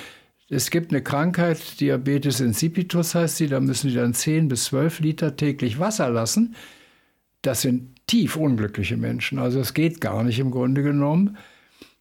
es 0.50 0.70
gibt 0.70 0.92
eine 0.92 1.02
Krankheit, 1.02 1.80
Diabetes 1.82 2.40
insipidus 2.40 3.16
heißt 3.16 3.38
sie, 3.38 3.48
da 3.48 3.60
müssen 3.60 3.90
die 3.90 3.96
dann 3.96 4.14
10 4.14 4.48
bis 4.48 4.66
12 4.66 5.00
Liter 5.02 5.36
täglich 5.36 5.80
Wasser 5.80 6.10
lassen. 6.10 6.56
Das 7.42 7.62
sind 7.62 7.96
tief 8.08 8.38
unglückliche 8.38 8.96
Menschen. 8.96 9.40
Also 9.40 9.60
es 9.60 9.74
geht 9.74 10.00
gar 10.00 10.24
nicht 10.24 10.40
im 10.40 10.52
Grunde 10.52 10.84
genommen. 10.84 11.38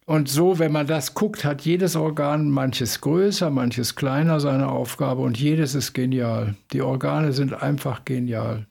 Und 0.05 0.29
so, 0.29 0.57
wenn 0.57 0.71
man 0.71 0.87
das 0.87 1.13
guckt, 1.13 1.43
hat 1.43 1.63
jedes 1.63 1.97
Organ 1.97 2.49
manches 2.49 3.01
größer, 3.01 3.49
manches 3.49 3.95
kleiner 3.95 4.39
seine 4.39 4.69
Aufgabe 4.69 5.21
und 5.21 5.37
jedes 5.37 5.75
ist 5.75 5.91
genial. 5.91 6.55
Die 6.71 6.81
Organe 6.81 7.33
sind 7.33 7.53
einfach 7.53 8.05
genial. 8.05 8.67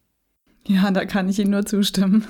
Ja, 0.67 0.91
da 0.91 1.05
kann 1.05 1.29
ich 1.29 1.39
Ihnen 1.39 1.51
nur 1.51 1.67
zustimmen. 1.67 2.25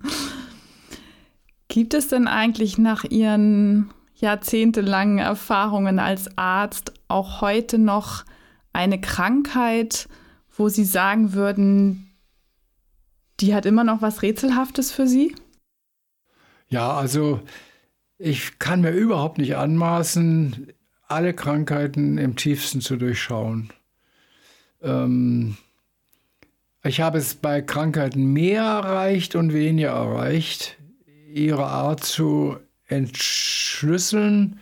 Gibt 1.68 1.92
es 1.92 2.08
denn 2.08 2.26
eigentlich 2.26 2.78
nach 2.78 3.04
Ihren 3.04 3.90
jahrzehntelangen 4.16 5.18
Erfahrungen 5.18 5.98
als 5.98 6.36
Arzt 6.36 6.92
auch 7.08 7.40
heute 7.40 7.78
noch 7.78 8.24
eine 8.72 9.00
Krankheit, 9.00 10.08
wo 10.56 10.68
Sie 10.68 10.84
sagen 10.84 11.32
würden, 11.34 12.10
die 13.40 13.54
hat 13.54 13.66
immer 13.66 13.84
noch 13.84 14.02
was 14.02 14.22
Rätselhaftes 14.22 14.92
für 14.92 15.06
Sie? 15.06 15.34
Ja, 16.68 16.94
also 16.94 17.40
ich 18.18 18.58
kann 18.58 18.80
mir 18.80 18.90
überhaupt 18.90 19.38
nicht 19.38 19.56
anmaßen, 19.56 20.72
alle 21.06 21.34
Krankheiten 21.34 22.18
im 22.18 22.36
tiefsten 22.36 22.80
zu 22.80 22.96
durchschauen. 22.96 23.70
Ähm, 24.82 25.56
ich 26.82 27.00
habe 27.00 27.18
es 27.18 27.34
bei 27.34 27.62
Krankheiten 27.62 28.32
mehr 28.32 28.62
erreicht 28.62 29.34
und 29.34 29.52
weniger 29.52 29.90
erreicht, 29.90 30.78
ihre 31.32 31.66
Art 31.66 32.02
zu 32.02 32.56
entschlüsseln. 32.86 34.60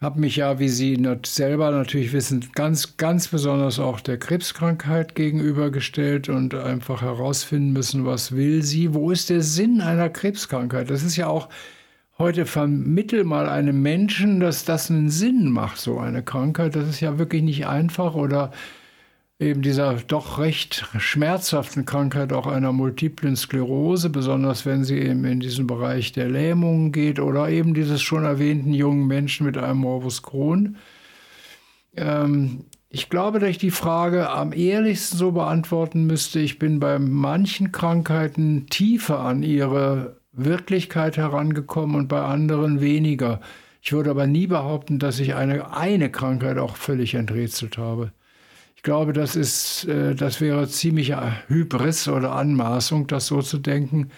Habe 0.00 0.20
mich 0.20 0.36
ja, 0.36 0.58
wie 0.58 0.68
Sie 0.68 1.02
selber 1.24 1.70
natürlich 1.70 2.12
wissen, 2.12 2.50
ganz, 2.54 2.96
ganz 2.98 3.28
besonders 3.28 3.78
auch 3.78 4.00
der 4.00 4.18
Krebskrankheit 4.18 5.14
gegenübergestellt 5.14 6.28
und 6.28 6.54
einfach 6.54 7.00
herausfinden 7.00 7.72
müssen, 7.72 8.04
was 8.04 8.32
will 8.32 8.62
sie, 8.62 8.92
wo 8.92 9.10
ist 9.10 9.30
der 9.30 9.40
Sinn 9.40 9.80
einer 9.80 10.10
Krebskrankheit. 10.10 10.90
Das 10.90 11.02
ist 11.02 11.16
ja 11.16 11.28
auch 11.28 11.48
heute 12.18 12.44
vermittel 12.44 13.24
mal 13.24 13.48
einem 13.48 13.80
Menschen, 13.82 14.40
dass 14.40 14.64
das 14.64 14.90
einen 14.90 15.10
Sinn 15.10 15.50
macht, 15.50 15.78
so 15.78 15.98
eine 15.98 16.22
Krankheit. 16.22 16.76
Das 16.76 16.88
ist 16.88 17.00
ja 17.00 17.18
wirklich 17.18 17.42
nicht 17.42 17.66
einfach 17.66 18.14
oder 18.14 18.52
eben 19.38 19.62
dieser 19.62 19.94
doch 19.94 20.38
recht 20.38 20.86
schmerzhaften 20.98 21.84
Krankheit 21.84 22.32
auch 22.32 22.46
einer 22.46 22.72
multiplen 22.72 23.36
Sklerose, 23.36 24.10
besonders 24.10 24.64
wenn 24.64 24.84
sie 24.84 24.98
eben 24.98 25.24
in 25.24 25.40
diesen 25.40 25.66
Bereich 25.66 26.12
der 26.12 26.28
Lähmungen 26.28 26.92
geht 26.92 27.18
oder 27.18 27.48
eben 27.48 27.74
dieses 27.74 28.00
schon 28.00 28.24
erwähnten 28.24 28.72
jungen 28.72 29.06
Menschen 29.06 29.46
mit 29.46 29.58
einem 29.58 29.78
Morbus 29.78 30.22
Crohn. 30.22 30.76
Ähm, 31.96 32.64
ich 32.90 33.10
glaube, 33.10 33.40
dass 33.40 33.50
ich 33.50 33.58
die 33.58 33.72
Frage 33.72 34.30
am 34.30 34.52
ehrlichsten 34.52 35.18
so 35.18 35.32
beantworten 35.32 36.06
müsste. 36.06 36.38
Ich 36.38 36.60
bin 36.60 36.78
bei 36.78 37.00
manchen 37.00 37.72
Krankheiten 37.72 38.66
tiefer 38.68 39.18
an 39.18 39.42
ihre 39.42 40.20
Wirklichkeit 40.32 41.16
herangekommen 41.16 41.96
und 41.96 42.06
bei 42.06 42.22
anderen 42.22 42.80
weniger. 42.80 43.40
Ich 43.82 43.92
würde 43.92 44.10
aber 44.10 44.28
nie 44.28 44.46
behaupten, 44.46 45.00
dass 45.00 45.18
ich 45.18 45.34
eine, 45.34 45.76
eine 45.76 46.08
Krankheit 46.08 46.56
auch 46.58 46.76
völlig 46.76 47.14
enträtselt 47.14 47.78
habe. 47.78 48.12
Glaube, 48.84 49.14
das 49.14 49.34
ist, 49.34 49.86
äh, 49.86 50.14
das 50.14 50.42
wäre 50.42 50.68
ziemlich 50.68 51.14
Hybris 51.48 52.06
oder 52.06 52.32
Anmaßung, 52.32 53.06
das 53.06 53.26
so 53.26 53.40
zu 53.40 53.58
denken. 53.58 54.10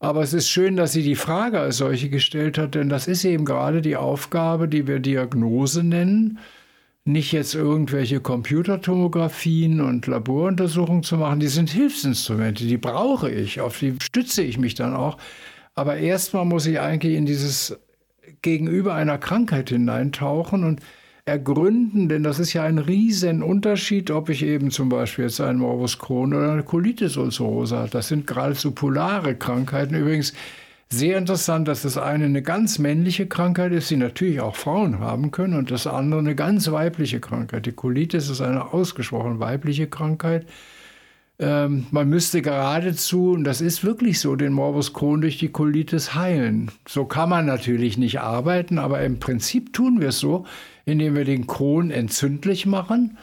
Aber 0.00 0.22
es 0.22 0.32
ist 0.32 0.48
schön, 0.48 0.74
dass 0.76 0.90
sie 0.92 1.04
die 1.04 1.14
Frage 1.14 1.60
als 1.60 1.76
solche 1.76 2.10
gestellt 2.10 2.58
hat, 2.58 2.74
denn 2.74 2.88
das 2.88 3.06
ist 3.06 3.24
eben 3.24 3.44
gerade 3.44 3.80
die 3.80 3.94
Aufgabe, 3.94 4.66
die 4.66 4.88
wir 4.88 4.98
Diagnose 4.98 5.84
nennen. 5.84 6.40
Nicht 7.04 7.30
jetzt 7.30 7.54
irgendwelche 7.54 8.18
Computertomographien 8.20 9.80
und 9.80 10.08
Laboruntersuchungen 10.08 11.04
zu 11.04 11.18
machen, 11.18 11.38
die 11.38 11.46
sind 11.46 11.70
Hilfsinstrumente, 11.70 12.64
die 12.64 12.78
brauche 12.78 13.30
ich, 13.30 13.60
auf 13.60 13.78
die 13.78 13.94
stütze 14.02 14.42
ich 14.42 14.58
mich 14.58 14.74
dann 14.74 14.96
auch. 14.96 15.16
Aber 15.76 15.98
erstmal 15.98 16.44
muss 16.44 16.66
ich 16.66 16.80
eigentlich 16.80 17.14
in 17.14 17.26
dieses 17.26 17.78
Gegenüber 18.42 18.94
einer 18.94 19.18
Krankheit 19.18 19.68
hineintauchen 19.68 20.64
und 20.64 20.80
ergründen, 21.24 22.08
denn 22.08 22.24
das 22.24 22.40
ist 22.40 22.52
ja 22.52 22.64
ein 22.64 22.78
riesen 22.78 23.42
Unterschied, 23.42 24.10
ob 24.10 24.28
ich 24.28 24.42
eben 24.42 24.70
zum 24.70 24.88
Beispiel 24.88 25.26
jetzt 25.26 25.40
einen 25.40 25.60
Morbus 25.60 25.98
Crohn 25.98 26.34
oder 26.34 26.52
eine 26.52 26.64
Colitis 26.64 27.16
ulcerosa 27.16 27.78
habe. 27.78 27.90
Das 27.90 28.08
sind 28.08 28.26
geradezu 28.26 28.72
polare 28.72 29.36
Krankheiten. 29.36 29.94
Übrigens 29.94 30.32
sehr 30.88 31.16
interessant, 31.16 31.68
dass 31.68 31.82
das 31.82 31.96
eine 31.96 32.24
eine 32.24 32.42
ganz 32.42 32.78
männliche 32.78 33.26
Krankheit 33.26 33.72
ist, 33.72 33.88
die 33.90 33.96
natürlich 33.96 34.40
auch 34.40 34.56
Frauen 34.56 34.98
haben 34.98 35.30
können, 35.30 35.54
und 35.54 35.70
das 35.70 35.86
andere 35.86 36.20
eine 36.20 36.34
ganz 36.34 36.70
weibliche 36.70 37.20
Krankheit. 37.20 37.66
Die 37.66 37.72
Colitis 37.72 38.28
ist 38.28 38.40
eine 38.40 38.72
ausgesprochen 38.72 39.38
weibliche 39.38 39.86
Krankheit. 39.86 40.46
Ähm, 41.42 41.86
man 41.90 42.08
müsste 42.08 42.40
geradezu, 42.40 43.32
und 43.32 43.42
das 43.42 43.60
ist 43.60 43.82
wirklich 43.82 44.20
so, 44.20 44.36
den 44.36 44.52
Morbus 44.52 44.92
Crohn 44.92 45.20
durch 45.20 45.38
die 45.38 45.48
Colitis 45.48 46.14
heilen. 46.14 46.70
So 46.86 47.04
kann 47.04 47.28
man 47.28 47.46
natürlich 47.46 47.98
nicht 47.98 48.20
arbeiten, 48.20 48.78
aber 48.78 49.02
im 49.02 49.18
Prinzip 49.18 49.72
tun 49.72 50.00
wir 50.00 50.10
es 50.10 50.20
so, 50.20 50.46
indem 50.84 51.16
wir 51.16 51.24
den 51.24 51.48
Crohn 51.48 51.90
entzündlich 51.90 52.64
machen 52.64 53.18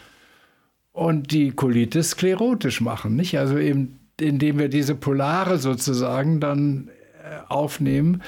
und 0.91 1.31
die 1.31 1.51
Colitis 1.51 2.11
sklerotisch 2.11 2.81
machen. 2.81 3.15
Nicht? 3.15 3.39
Also 3.39 3.57
eben, 3.57 4.01
indem 4.19 4.59
wir 4.59 4.67
diese 4.67 4.95
Polare 4.95 5.57
sozusagen 5.57 6.41
dann 6.41 6.89
äh, 7.23 7.39
aufnehmen. 7.47 8.21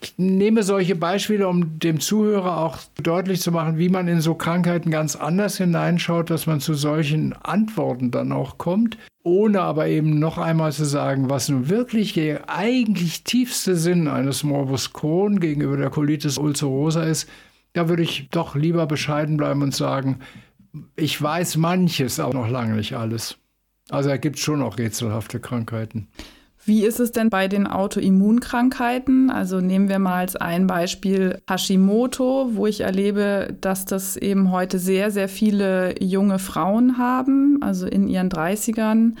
Ich 0.00 0.14
nehme 0.18 0.62
solche 0.62 0.94
Beispiele, 0.94 1.48
um 1.48 1.78
dem 1.78 2.00
Zuhörer 2.00 2.58
auch 2.58 2.78
deutlich 3.02 3.40
zu 3.40 3.50
machen, 3.50 3.78
wie 3.78 3.88
man 3.88 4.08
in 4.08 4.20
so 4.20 4.34
Krankheiten 4.34 4.90
ganz 4.90 5.16
anders 5.16 5.56
hineinschaut, 5.56 6.28
dass 6.28 6.46
man 6.46 6.60
zu 6.60 6.74
solchen 6.74 7.32
Antworten 7.32 8.10
dann 8.10 8.30
auch 8.30 8.58
kommt, 8.58 8.98
ohne 9.22 9.62
aber 9.62 9.88
eben 9.88 10.18
noch 10.18 10.36
einmal 10.38 10.72
zu 10.72 10.84
sagen, 10.84 11.30
was 11.30 11.48
nun 11.48 11.70
wirklich 11.70 12.12
der 12.12 12.50
eigentlich 12.50 13.24
tiefste 13.24 13.74
Sinn 13.74 14.06
eines 14.06 14.44
Morbus 14.44 14.92
Crohn 14.92 15.40
gegenüber 15.40 15.76
der 15.76 15.90
Colitis 15.90 16.36
ulcerosa 16.36 17.02
ist. 17.02 17.28
Da 17.72 17.88
würde 17.88 18.02
ich 18.02 18.28
doch 18.30 18.54
lieber 18.54 18.86
bescheiden 18.86 19.36
bleiben 19.36 19.62
und 19.62 19.74
sagen, 19.74 20.20
ich 20.94 21.20
weiß 21.20 21.56
manches, 21.56 22.20
aber 22.20 22.34
noch 22.34 22.48
lange 22.48 22.74
nicht 22.74 22.94
alles. 22.94 23.38
Also 23.88 24.10
er 24.10 24.18
gibt 24.18 24.38
schon 24.38 24.62
auch 24.62 24.78
rätselhafte 24.78 25.40
Krankheiten. 25.40 26.08
Wie 26.66 26.84
ist 26.84 26.98
es 26.98 27.12
denn 27.12 27.30
bei 27.30 27.46
den 27.46 27.68
Autoimmunkrankheiten? 27.68 29.30
Also 29.30 29.60
nehmen 29.60 29.88
wir 29.88 30.00
mal 30.00 30.16
als 30.16 30.34
ein 30.34 30.66
Beispiel 30.66 31.40
Hashimoto, 31.48 32.50
wo 32.54 32.66
ich 32.66 32.80
erlebe, 32.80 33.56
dass 33.60 33.84
das 33.84 34.16
eben 34.16 34.50
heute 34.50 34.80
sehr, 34.80 35.12
sehr 35.12 35.28
viele 35.28 35.94
junge 36.02 36.40
Frauen 36.40 36.98
haben, 36.98 37.62
also 37.62 37.86
in 37.86 38.08
ihren 38.08 38.30
30ern. 38.30 39.12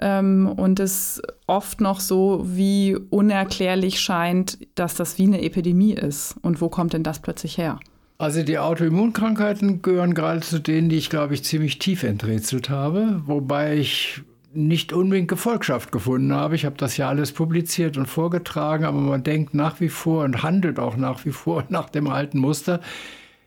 Ähm, 0.00 0.46
und 0.56 0.78
es 0.78 1.20
oft 1.48 1.80
noch 1.80 1.98
so 1.98 2.44
wie 2.46 2.96
unerklärlich 3.10 4.00
scheint, 4.00 4.58
dass 4.76 4.94
das 4.94 5.18
wie 5.18 5.24
eine 5.24 5.42
Epidemie 5.42 5.94
ist. 5.94 6.36
Und 6.42 6.60
wo 6.60 6.68
kommt 6.68 6.92
denn 6.92 7.02
das 7.02 7.18
plötzlich 7.18 7.58
her? 7.58 7.80
Also 8.18 8.44
die 8.44 8.60
Autoimmunkrankheiten 8.60 9.82
gehören 9.82 10.14
gerade 10.14 10.38
zu 10.38 10.60
denen, 10.60 10.88
die 10.88 10.98
ich, 10.98 11.10
glaube 11.10 11.34
ich, 11.34 11.42
ziemlich 11.42 11.80
tief 11.80 12.04
enträtselt 12.04 12.70
habe, 12.70 13.22
wobei 13.26 13.76
ich 13.76 14.22
nicht 14.54 14.92
unbedingt 14.92 15.28
Gefolgschaft 15.28 15.92
gefunden 15.92 16.32
habe. 16.32 16.54
Ich 16.54 16.64
habe 16.64 16.76
das 16.76 16.96
ja 16.96 17.08
alles 17.08 17.32
publiziert 17.32 17.96
und 17.96 18.06
vorgetragen, 18.06 18.84
aber 18.84 18.98
man 18.98 19.22
denkt 19.22 19.54
nach 19.54 19.80
wie 19.80 19.88
vor 19.88 20.24
und 20.24 20.42
handelt 20.42 20.78
auch 20.78 20.96
nach 20.96 21.24
wie 21.24 21.32
vor 21.32 21.64
nach 21.68 21.88
dem 21.90 22.08
alten 22.08 22.38
Muster. 22.38 22.80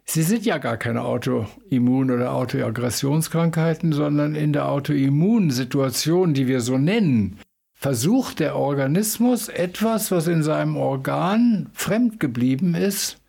Sie 0.07 0.21
sind 0.21 0.45
ja 0.45 0.59
gar 0.59 0.77
keine 0.77 1.01
Autoimmun- 1.01 2.13
oder 2.13 2.33
Autoaggressionskrankheiten, 2.33 3.91
sondern 3.91 4.35
in 4.35 4.53
der 4.53 4.69
Autoimmunsituation, 4.69 6.35
die 6.35 6.47
wir 6.47 6.61
so 6.61 6.77
nennen, 6.77 7.39
versucht 7.73 8.39
der 8.39 8.55
Organismus 8.55 9.49
etwas, 9.49 10.11
was 10.11 10.27
in 10.27 10.43
seinem 10.43 10.77
Organ 10.77 11.69
fremd 11.73 12.19
geblieben 12.19 12.75
ist, 12.75 13.19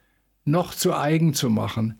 noch 0.44 0.74
zu 0.74 0.94
eigen 0.94 1.34
zu 1.34 1.50
machen. 1.50 1.98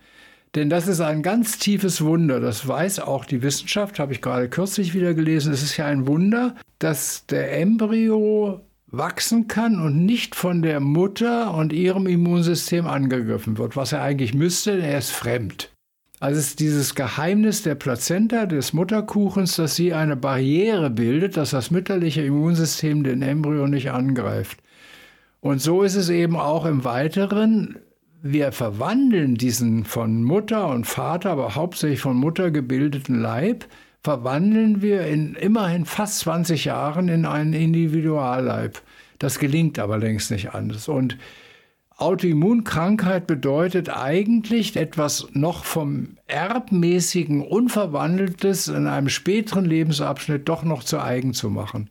Denn 0.56 0.70
das 0.70 0.88
ist 0.88 1.00
ein 1.00 1.22
ganz 1.22 1.58
tiefes 1.58 2.02
Wunder. 2.02 2.40
Das 2.40 2.66
weiß 2.66 3.00
auch 3.00 3.26
die 3.26 3.42
Wissenschaft, 3.42 3.98
habe 3.98 4.14
ich 4.14 4.22
gerade 4.22 4.48
kürzlich 4.48 4.94
wieder 4.94 5.12
gelesen. 5.12 5.52
Es 5.52 5.62
ist 5.62 5.76
ja 5.76 5.84
ein 5.84 6.06
Wunder, 6.06 6.54
dass 6.78 7.26
der 7.26 7.60
Embryo 7.60 8.62
wachsen 8.86 9.48
kann 9.48 9.78
und 9.78 10.06
nicht 10.06 10.34
von 10.34 10.62
der 10.62 10.80
Mutter 10.80 11.52
und 11.52 11.74
ihrem 11.74 12.06
Immunsystem 12.06 12.86
angegriffen 12.86 13.58
wird, 13.58 13.76
was 13.76 13.92
er 13.92 14.00
eigentlich 14.00 14.32
müsste, 14.32 14.76
denn 14.76 14.86
er 14.86 14.98
ist 14.98 15.10
fremd. 15.10 15.70
Also 16.20 16.40
ist 16.40 16.60
dieses 16.60 16.94
Geheimnis 16.94 17.62
der 17.62 17.74
Plazenta, 17.74 18.46
des 18.46 18.72
Mutterkuchens, 18.72 19.56
dass 19.56 19.76
sie 19.76 19.92
eine 19.92 20.16
Barriere 20.16 20.88
bildet, 20.88 21.36
dass 21.36 21.50
das 21.50 21.70
mütterliche 21.70 22.22
Immunsystem 22.22 23.04
den 23.04 23.20
Embryo 23.20 23.66
nicht 23.66 23.90
angreift. 23.90 24.60
Und 25.40 25.60
so 25.60 25.82
ist 25.82 25.96
es 25.96 26.08
eben 26.08 26.36
auch 26.36 26.64
im 26.64 26.84
Weiteren 26.84 27.76
wir 28.32 28.52
verwandeln 28.52 29.34
diesen 29.34 29.84
von 29.84 30.22
Mutter 30.22 30.68
und 30.68 30.86
Vater, 30.86 31.30
aber 31.30 31.54
hauptsächlich 31.54 32.00
von 32.00 32.16
Mutter 32.16 32.50
gebildeten 32.50 33.20
Leib, 33.20 33.66
verwandeln 34.02 34.82
wir 34.82 35.06
in 35.06 35.34
immerhin 35.34 35.84
fast 35.84 36.20
20 36.20 36.66
Jahren 36.66 37.08
in 37.08 37.26
einen 37.26 37.52
Individualleib. 37.52 38.80
Das 39.18 39.38
gelingt 39.38 39.78
aber 39.78 39.98
längst 39.98 40.30
nicht 40.30 40.54
anders. 40.54 40.88
Und 40.88 41.16
Autoimmunkrankheit 41.96 43.26
bedeutet 43.26 43.88
eigentlich 43.88 44.76
etwas 44.76 45.28
noch 45.32 45.64
vom 45.64 46.18
erbmäßigen 46.26 47.40
Unverwandeltes 47.40 48.68
in 48.68 48.86
einem 48.86 49.08
späteren 49.08 49.64
Lebensabschnitt 49.64 50.48
doch 50.48 50.62
noch 50.62 50.84
zu 50.84 51.00
eigen 51.00 51.32
zu 51.32 51.48
machen. 51.48 51.88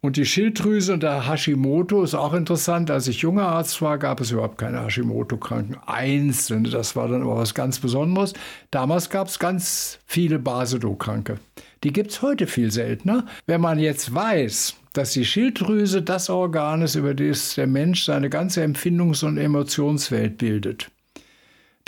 Und 0.00 0.16
die 0.16 0.26
Schilddrüse 0.26 0.92
und 0.92 1.02
der 1.02 1.28
Hashimoto 1.28 2.04
ist 2.04 2.14
auch 2.14 2.32
interessant. 2.32 2.88
Als 2.88 3.08
ich 3.08 3.18
junger 3.18 3.48
Arzt 3.48 3.82
war, 3.82 3.98
gab 3.98 4.20
es 4.20 4.30
überhaupt 4.30 4.56
keine 4.56 4.84
Hashimoto-Kranken. 4.84 5.76
Einzelne, 5.86 6.68
das 6.68 6.94
war 6.94 7.08
dann 7.08 7.22
aber 7.22 7.36
was 7.36 7.52
ganz 7.52 7.80
Besonderes. 7.80 8.32
Damals 8.70 9.10
gab 9.10 9.26
es 9.26 9.40
ganz 9.40 9.98
viele 10.06 10.38
Basedow-Kranke. 10.38 11.38
Die 11.82 11.92
gibt 11.92 12.12
es 12.12 12.22
heute 12.22 12.46
viel 12.46 12.70
seltener. 12.70 13.26
Wenn 13.46 13.60
man 13.60 13.80
jetzt 13.80 14.14
weiß, 14.14 14.76
dass 14.92 15.12
die 15.12 15.24
Schilddrüse 15.24 16.02
das 16.02 16.30
Organ 16.30 16.82
ist, 16.82 16.94
über 16.94 17.14
das 17.14 17.56
der 17.56 17.66
Mensch 17.66 18.04
seine 18.04 18.30
ganze 18.30 18.62
Empfindungs- 18.62 19.24
und 19.24 19.36
Emotionswelt 19.36 20.38
bildet, 20.38 20.90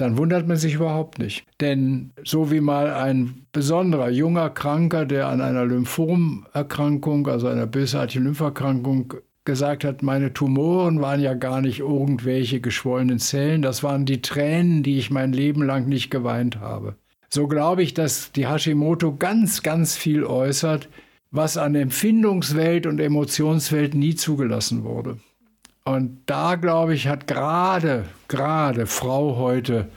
dann 0.01 0.17
wundert 0.17 0.47
man 0.47 0.57
sich 0.57 0.75
überhaupt 0.75 1.19
nicht. 1.19 1.45
Denn 1.61 2.13
so 2.25 2.51
wie 2.51 2.61
mal 2.61 2.93
ein 2.93 3.47
besonderer 3.53 4.11
junger 4.11 4.51
Kranker, 4.51 5.07
der 5.07 5.29
an 5.29 5.41
einer 5.41 5.65
Lymphomerkrankung, 5.65 7.27
also 7.27 7.49
einer 7.49 7.67
bösartigen 7.67 8.25
Lympherkrankung, 8.25 9.15
gesagt 9.45 9.85
hat, 9.85 10.03
meine 10.03 10.33
Tumoren 10.33 11.01
waren 11.01 11.21
ja 11.21 11.35
gar 11.35 11.61
nicht 11.61 11.81
irgendwelche 11.81 12.61
geschwollenen 12.61 13.19
Zellen, 13.19 13.63
das 13.63 13.83
waren 13.83 14.05
die 14.05 14.23
Tränen, 14.23 14.83
die 14.83 14.99
ich 14.99 15.11
mein 15.11 15.33
Leben 15.33 15.63
lang 15.63 15.89
nicht 15.89 16.11
geweint 16.11 16.61
habe. 16.61 16.95
So 17.31 17.47
glaube 17.47 17.83
ich, 17.83 17.95
dass 17.95 18.33
die 18.33 18.49
Hashimoto 18.49 19.17
ganz, 19.17 19.63
ganz 19.63 19.97
viel 19.97 20.25
äußert, 20.25 20.89
was 21.31 21.57
an 21.57 21.75
Empfindungswelt 21.75 22.87
und 22.87 23.01
Emotionswelt 23.01 23.95
nie 23.95 24.15
zugelassen 24.15 24.85
wurde. 24.85 25.19
Und 25.85 26.23
da, 26.27 26.57
glaube 26.57 26.95
ich, 26.95 27.09
hat 27.09 27.27
gerade, 27.27 28.05
gerade 28.29 28.87
Frau 28.87 29.37
heute 29.37 29.91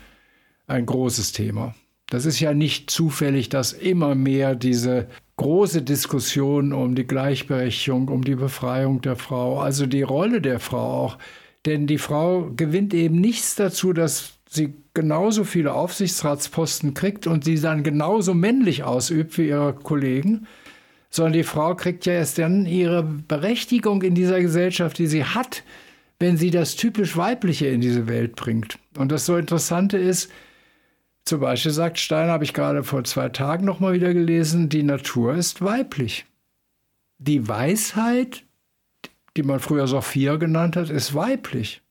ein 0.67 0.85
großes 0.85 1.33
Thema. 1.33 1.75
Das 2.09 2.25
ist 2.25 2.39
ja 2.39 2.53
nicht 2.53 2.89
zufällig, 2.89 3.49
dass 3.49 3.73
immer 3.73 4.15
mehr 4.15 4.55
diese 4.55 5.07
große 5.37 5.81
Diskussion 5.81 6.71
um 6.71 6.95
die 6.95 7.07
Gleichberechtigung, 7.07 8.07
um 8.07 8.23
die 8.23 8.35
Befreiung 8.35 9.01
der 9.01 9.15
Frau, 9.15 9.59
also 9.59 9.85
die 9.85 10.03
Rolle 10.03 10.41
der 10.41 10.59
Frau 10.59 11.05
auch. 11.05 11.17
Denn 11.65 11.87
die 11.87 11.97
Frau 11.97 12.51
gewinnt 12.55 12.93
eben 12.93 13.19
nichts 13.19 13.55
dazu, 13.55 13.93
dass 13.93 14.33
sie 14.47 14.73
genauso 14.93 15.43
viele 15.43 15.73
Aufsichtsratsposten 15.73 16.93
kriegt 16.93 17.25
und 17.25 17.45
sie 17.45 17.59
dann 17.59 17.83
genauso 17.83 18.33
männlich 18.33 18.83
ausübt 18.83 19.37
wie 19.37 19.47
ihre 19.47 19.73
Kollegen, 19.73 20.45
sondern 21.13 21.33
die 21.33 21.43
Frau 21.43 21.75
kriegt 21.75 22.07
ja 22.07 22.13
erst 22.13 22.39
dann 22.39 22.65
ihre 22.65 23.03
Berechtigung 23.03 24.01
in 24.01 24.15
dieser 24.15 24.41
Gesellschaft, 24.41 24.97
die 24.97 25.05
sie 25.05 25.23
hat, 25.23 25.63
wenn 26.19 26.37
sie 26.37 26.49
das 26.49 26.75
typisch 26.75 27.15
Weibliche 27.15 27.67
in 27.67 27.81
diese 27.81 28.07
Welt 28.07 28.35
bringt. 28.35 28.79
Und 28.97 29.11
das 29.11 29.27
so 29.27 29.37
Interessante 29.37 29.99
ist, 29.99 30.31
zum 31.23 31.39
Beispiel 31.39 31.71
sagt 31.71 31.99
Stein, 31.99 32.29
habe 32.29 32.43
ich 32.43 32.53
gerade 32.55 32.83
vor 32.83 33.03
zwei 33.03 33.29
Tagen 33.29 33.63
noch 33.63 33.79
mal 33.79 33.93
wieder 33.93 34.11
gelesen, 34.11 34.69
die 34.69 34.81
Natur 34.81 35.35
ist 35.35 35.61
weiblich. 35.61 36.25
Die 37.19 37.47
Weisheit, 37.47 38.43
die 39.37 39.43
man 39.43 39.59
früher 39.59 39.85
Sophia 39.85 40.37
genannt 40.37 40.75
hat, 40.75 40.89
ist 40.89 41.13
weiblich. 41.13 41.83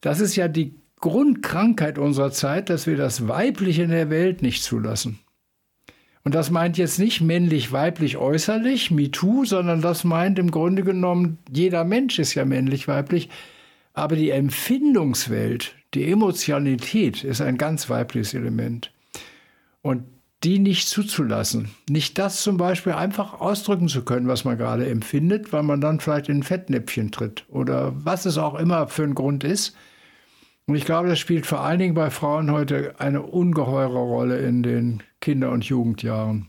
Das 0.00 0.20
ist 0.20 0.36
ja 0.36 0.48
die 0.48 0.74
Grundkrankheit 1.00 1.98
unserer 1.98 2.32
Zeit, 2.32 2.70
dass 2.70 2.86
wir 2.86 2.96
das 2.96 3.28
Weibliche 3.28 3.82
in 3.82 3.90
der 3.90 4.08
Welt 4.08 4.40
nicht 4.40 4.62
zulassen. 4.62 5.18
Und 6.26 6.34
das 6.34 6.50
meint 6.50 6.76
jetzt 6.76 6.98
nicht 6.98 7.20
männlich, 7.20 7.70
weiblich, 7.70 8.16
äußerlich, 8.16 8.90
MeToo, 8.90 9.44
sondern 9.44 9.80
das 9.80 10.02
meint 10.02 10.40
im 10.40 10.50
Grunde 10.50 10.82
genommen, 10.82 11.38
jeder 11.48 11.84
Mensch 11.84 12.18
ist 12.18 12.34
ja 12.34 12.44
männlich, 12.44 12.88
weiblich, 12.88 13.28
aber 13.94 14.16
die 14.16 14.30
Empfindungswelt, 14.30 15.76
die 15.94 16.10
Emotionalität 16.10 17.22
ist 17.22 17.40
ein 17.40 17.58
ganz 17.58 17.88
weibliches 17.90 18.34
Element. 18.34 18.90
Und 19.82 20.02
die 20.42 20.58
nicht 20.58 20.88
zuzulassen, 20.88 21.70
nicht 21.88 22.18
das 22.18 22.42
zum 22.42 22.56
Beispiel 22.56 22.94
einfach 22.94 23.40
ausdrücken 23.40 23.86
zu 23.86 24.04
können, 24.04 24.26
was 24.26 24.44
man 24.44 24.58
gerade 24.58 24.84
empfindet, 24.88 25.52
weil 25.52 25.62
man 25.62 25.80
dann 25.80 26.00
vielleicht 26.00 26.28
in 26.28 26.38
ein 26.38 26.42
Fettnäpfchen 26.42 27.12
tritt 27.12 27.44
oder 27.50 27.92
was 28.04 28.26
es 28.26 28.36
auch 28.36 28.56
immer 28.56 28.88
für 28.88 29.04
ein 29.04 29.14
Grund 29.14 29.44
ist. 29.44 29.76
Und 30.66 30.74
ich 30.74 30.84
glaube, 30.84 31.08
das 31.08 31.20
spielt 31.20 31.46
vor 31.46 31.60
allen 31.60 31.78
Dingen 31.78 31.94
bei 31.94 32.10
Frauen 32.10 32.50
heute 32.50 32.94
eine 32.98 33.22
ungeheure 33.22 33.98
Rolle 33.98 34.38
in 34.38 34.64
den 34.64 35.02
Kinder- 35.20 35.52
und 35.52 35.64
Jugendjahren. 35.64 36.48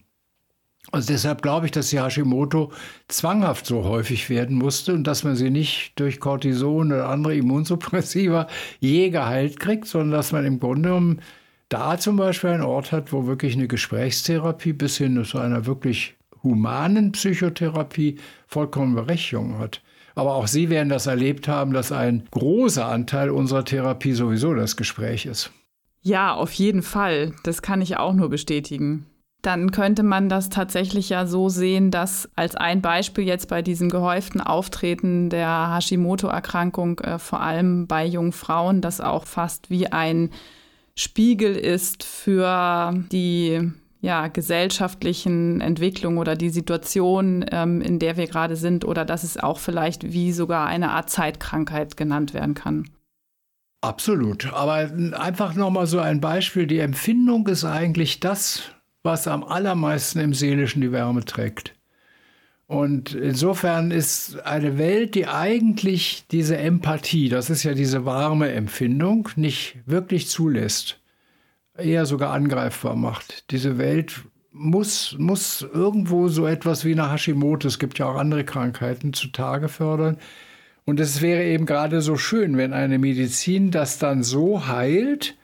Also 0.91 1.11
deshalb 1.11 1.41
glaube 1.41 1.65
ich, 1.65 1.71
dass 1.71 1.89
die 1.89 2.01
Hashimoto 2.01 2.71
zwanghaft 3.09 3.65
so 3.65 3.83
häufig 3.83 4.29
werden 4.29 4.57
musste 4.57 4.93
und 4.93 5.05
dass 5.05 5.23
man 5.23 5.35
sie 5.35 5.49
nicht 5.49 5.91
durch 5.99 6.19
Cortison 6.19 6.93
oder 6.93 7.09
andere 7.09 7.35
Immunsuppressiva 7.35 8.47
je 8.79 9.09
geheilt 9.09 9.59
kriegt, 9.59 9.85
sondern 9.85 10.11
dass 10.11 10.31
man 10.31 10.45
im 10.45 10.59
Grunde 10.59 10.89
genommen 10.89 11.21
da 11.69 11.97
zum 11.97 12.15
Beispiel 12.15 12.51
einen 12.51 12.63
Ort 12.63 12.93
hat, 12.93 13.11
wo 13.11 13.27
wirklich 13.27 13.55
eine 13.55 13.67
Gesprächstherapie 13.67 14.73
bis 14.73 14.97
hin 14.97 15.23
zu 15.25 15.37
einer 15.39 15.65
wirklich 15.65 16.15
humanen 16.41 17.11
Psychotherapie 17.11 18.17
vollkommen 18.47 18.95
Berechtigung 18.95 19.59
hat. 19.59 19.81
Aber 20.17 20.33
auch 20.33 20.47
Sie 20.47 20.71
werden 20.71 20.89
das 20.89 21.05
erlebt 21.05 21.47
haben, 21.47 21.73
dass 21.73 21.91
ein 21.91 22.23
großer 22.31 22.87
Anteil 22.87 23.29
unserer 23.29 23.63
Therapie 23.63 24.13
sowieso 24.13 24.55
das 24.55 24.75
Gespräch 24.75 25.27
ist. 25.27 25.51
Ja, 26.01 26.33
auf 26.33 26.51
jeden 26.53 26.81
Fall. 26.81 27.33
Das 27.43 27.61
kann 27.61 27.81
ich 27.81 27.97
auch 27.97 28.13
nur 28.13 28.27
bestätigen. 28.27 29.05
Dann 29.43 29.69
könnte 29.69 30.01
man 30.01 30.27
das 30.27 30.49
tatsächlich 30.49 31.09
ja 31.09 31.27
so 31.27 31.49
sehen, 31.49 31.91
dass 31.91 32.27
als 32.35 32.55
ein 32.55 32.81
Beispiel 32.81 33.25
jetzt 33.25 33.47
bei 33.47 33.61
diesem 33.61 33.89
gehäuften 33.89 34.41
Auftreten 34.41 35.29
der 35.29 35.75
Hashimoto-Erkrankung, 35.75 36.99
äh, 37.01 37.19
vor 37.19 37.41
allem 37.41 37.85
bei 37.85 38.03
jungen 38.03 38.31
Frauen, 38.31 38.81
das 38.81 38.99
auch 38.99 39.27
fast 39.27 39.69
wie 39.69 39.85
ein 39.85 40.31
Spiegel 40.95 41.55
ist 41.55 42.03
für 42.03 42.95
die 43.11 43.71
ja, 43.99 44.27
gesellschaftlichen 44.27 45.61
Entwicklungen 45.61 46.17
oder 46.17 46.35
die 46.35 46.49
Situation, 46.49 47.45
ähm, 47.51 47.81
in 47.81 47.99
der 47.99 48.17
wir 48.17 48.27
gerade 48.27 48.55
sind, 48.55 48.85
oder 48.85 49.05
dass 49.05 49.23
es 49.23 49.37
auch 49.37 49.59
vielleicht 49.59 50.11
wie 50.11 50.31
sogar 50.31 50.67
eine 50.67 50.91
Art 50.91 51.09
Zeitkrankheit 51.09 51.97
genannt 51.97 52.33
werden 52.33 52.53
kann. 52.53 52.89
Absolut. 53.81 54.51
Aber 54.53 54.91
einfach 55.13 55.53
nochmal 55.55 55.87
so 55.87 55.99
ein 55.99 56.19
Beispiel. 56.19 56.67
Die 56.67 56.79
Empfindung 56.79 57.47
ist 57.47 57.63
eigentlich 57.63 58.19
das, 58.19 58.63
was 59.03 59.27
am 59.27 59.43
allermeisten 59.43 60.19
im 60.19 60.33
Seelischen 60.33 60.81
die 60.81 60.91
Wärme 60.91 61.23
trägt. 61.25 61.73
Und 62.67 63.13
insofern 63.13 63.91
ist 63.91 64.41
eine 64.45 64.77
Welt, 64.77 65.15
die 65.15 65.27
eigentlich 65.27 66.25
diese 66.31 66.57
Empathie, 66.57 67.29
das 67.29 67.49
ist 67.49 67.63
ja 67.63 67.73
diese 67.73 68.03
warme 68.03 68.51
Empfindung, 68.51 69.29
nicht 69.37 69.77
wirklich 69.85 70.27
zulässt, 70.27 70.99
eher 71.77 72.05
sogar 72.05 72.33
angreifbar 72.33 72.95
macht. 72.95 73.51
Diese 73.51 73.77
Welt 73.77 74.21
muss, 74.51 75.15
muss 75.19 75.61
irgendwo 75.61 76.27
so 76.27 76.47
etwas 76.47 76.85
wie 76.85 76.93
eine 76.93 77.11
Hashimoto, 77.11 77.67
es 77.67 77.79
gibt 77.79 77.99
ja 77.99 78.07
auch 78.07 78.15
andere 78.15 78.43
Krankheiten, 78.43 79.13
zutage 79.13 79.69
fördern, 79.69 80.17
und 80.85 81.01
es 81.01 81.21
wäre 81.21 81.43
eben 81.43 81.65
gerade 81.65 82.01
so 82.01 82.15
schön, 82.15 82.55
wenn 82.55 82.71
eine 82.71 82.97
Medizin 82.97 83.71
das 83.71 83.99
dann 83.99 84.23
so 84.23 84.67
heilt, 84.67 85.35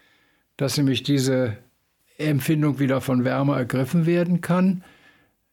dass 0.55 0.77
nämlich 0.77 1.03
diese 1.03 1.57
Empfindung 2.17 2.79
wieder 2.79 3.01
von 3.01 3.25
Wärme 3.25 3.53
ergriffen 3.55 4.05
werden 4.05 4.39
kann, 4.39 4.85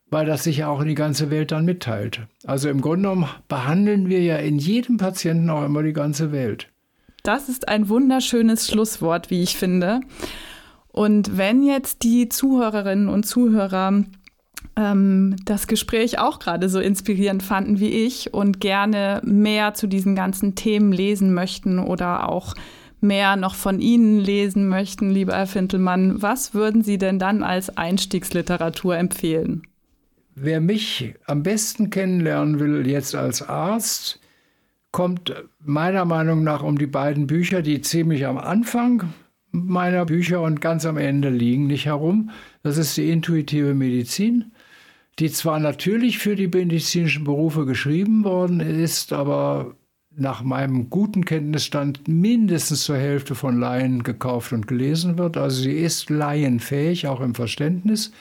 weil 0.08 0.26
das 0.26 0.44
sich 0.44 0.58
ja 0.58 0.68
auch 0.68 0.80
in 0.80 0.86
die 0.86 0.94
ganze 0.94 1.28
Welt 1.30 1.50
dann 1.50 1.64
mitteilt. 1.64 2.20
Also 2.44 2.68
im 2.68 2.80
Grunde 2.82 3.08
genommen 3.08 3.28
behandeln 3.48 4.08
wir 4.08 4.22
ja 4.22 4.36
in 4.36 4.58
jedem 4.58 4.96
Patienten 4.96 5.50
auch 5.50 5.64
immer 5.64 5.82
die 5.82 5.92
ganze 5.92 6.30
Welt. 6.30 6.68
Das 7.24 7.48
ist 7.48 7.68
ein 7.68 7.88
wunderschönes 7.88 8.68
Schlusswort, 8.68 9.30
wie 9.30 9.42
ich 9.42 9.56
finde. 9.56 10.00
Und 10.92 11.36
wenn 11.36 11.62
jetzt 11.62 12.02
die 12.02 12.28
Zuhörerinnen 12.28 13.08
und 13.08 13.24
Zuhörer 13.24 14.04
ähm, 14.76 15.36
das 15.44 15.66
Gespräch 15.66 16.18
auch 16.18 16.38
gerade 16.38 16.68
so 16.68 16.80
inspirierend 16.80 17.42
fanden 17.42 17.80
wie 17.80 17.90
ich 17.90 18.34
und 18.34 18.60
gerne 18.60 19.20
mehr 19.24 19.74
zu 19.74 19.86
diesen 19.86 20.14
ganzen 20.14 20.54
Themen 20.54 20.92
lesen 20.92 21.32
möchten 21.34 21.78
oder 21.78 22.28
auch 22.28 22.54
mehr 23.00 23.36
noch 23.36 23.54
von 23.54 23.80
Ihnen 23.80 24.18
lesen 24.18 24.68
möchten, 24.68 25.10
lieber 25.10 25.34
Herr 25.34 25.46
Fintelmann, 25.46 26.20
was 26.20 26.54
würden 26.54 26.82
Sie 26.82 26.98
denn 26.98 27.18
dann 27.18 27.42
als 27.42 27.76
Einstiegsliteratur 27.76 28.96
empfehlen? 28.96 29.62
Wer 30.34 30.60
mich 30.60 31.14
am 31.26 31.42
besten 31.42 31.90
kennenlernen 31.90 32.60
will, 32.60 32.86
jetzt 32.86 33.14
als 33.14 33.42
Arzt, 33.42 34.20
kommt 34.92 35.34
meiner 35.60 36.04
Meinung 36.04 36.44
nach 36.44 36.62
um 36.62 36.78
die 36.78 36.86
beiden 36.86 37.26
Bücher, 37.26 37.62
die 37.62 37.80
ziemlich 37.80 38.26
am 38.26 38.38
Anfang 38.38 39.12
meiner 39.52 40.04
Bücher 40.04 40.42
und 40.42 40.60
ganz 40.60 40.86
am 40.86 40.96
Ende 40.96 41.30
liegen, 41.30 41.66
nicht 41.66 41.86
herum. 41.86 42.30
Das 42.62 42.78
ist 42.78 42.96
die 42.96 43.10
intuitive 43.10 43.74
Medizin 43.74 44.52
die 45.20 45.30
zwar 45.30 45.60
natürlich 45.60 46.18
für 46.18 46.34
die 46.34 46.48
medizinischen 46.48 47.24
Berufe 47.24 47.66
geschrieben 47.66 48.24
worden 48.24 48.60
ist, 48.60 49.12
aber 49.12 49.76
nach 50.16 50.42
meinem 50.42 50.88
guten 50.90 51.24
Kenntnisstand 51.24 52.08
mindestens 52.08 52.84
zur 52.84 52.96
Hälfte 52.96 53.34
von 53.34 53.60
Laien 53.60 54.02
gekauft 54.02 54.52
und 54.52 54.66
gelesen 54.66 55.18
wird. 55.18 55.36
Also 55.36 55.62
sie 55.62 55.72
ist 55.72 56.10
laienfähig, 56.10 57.06
auch 57.06 57.20
im 57.20 57.34
Verständnis. 57.34 58.12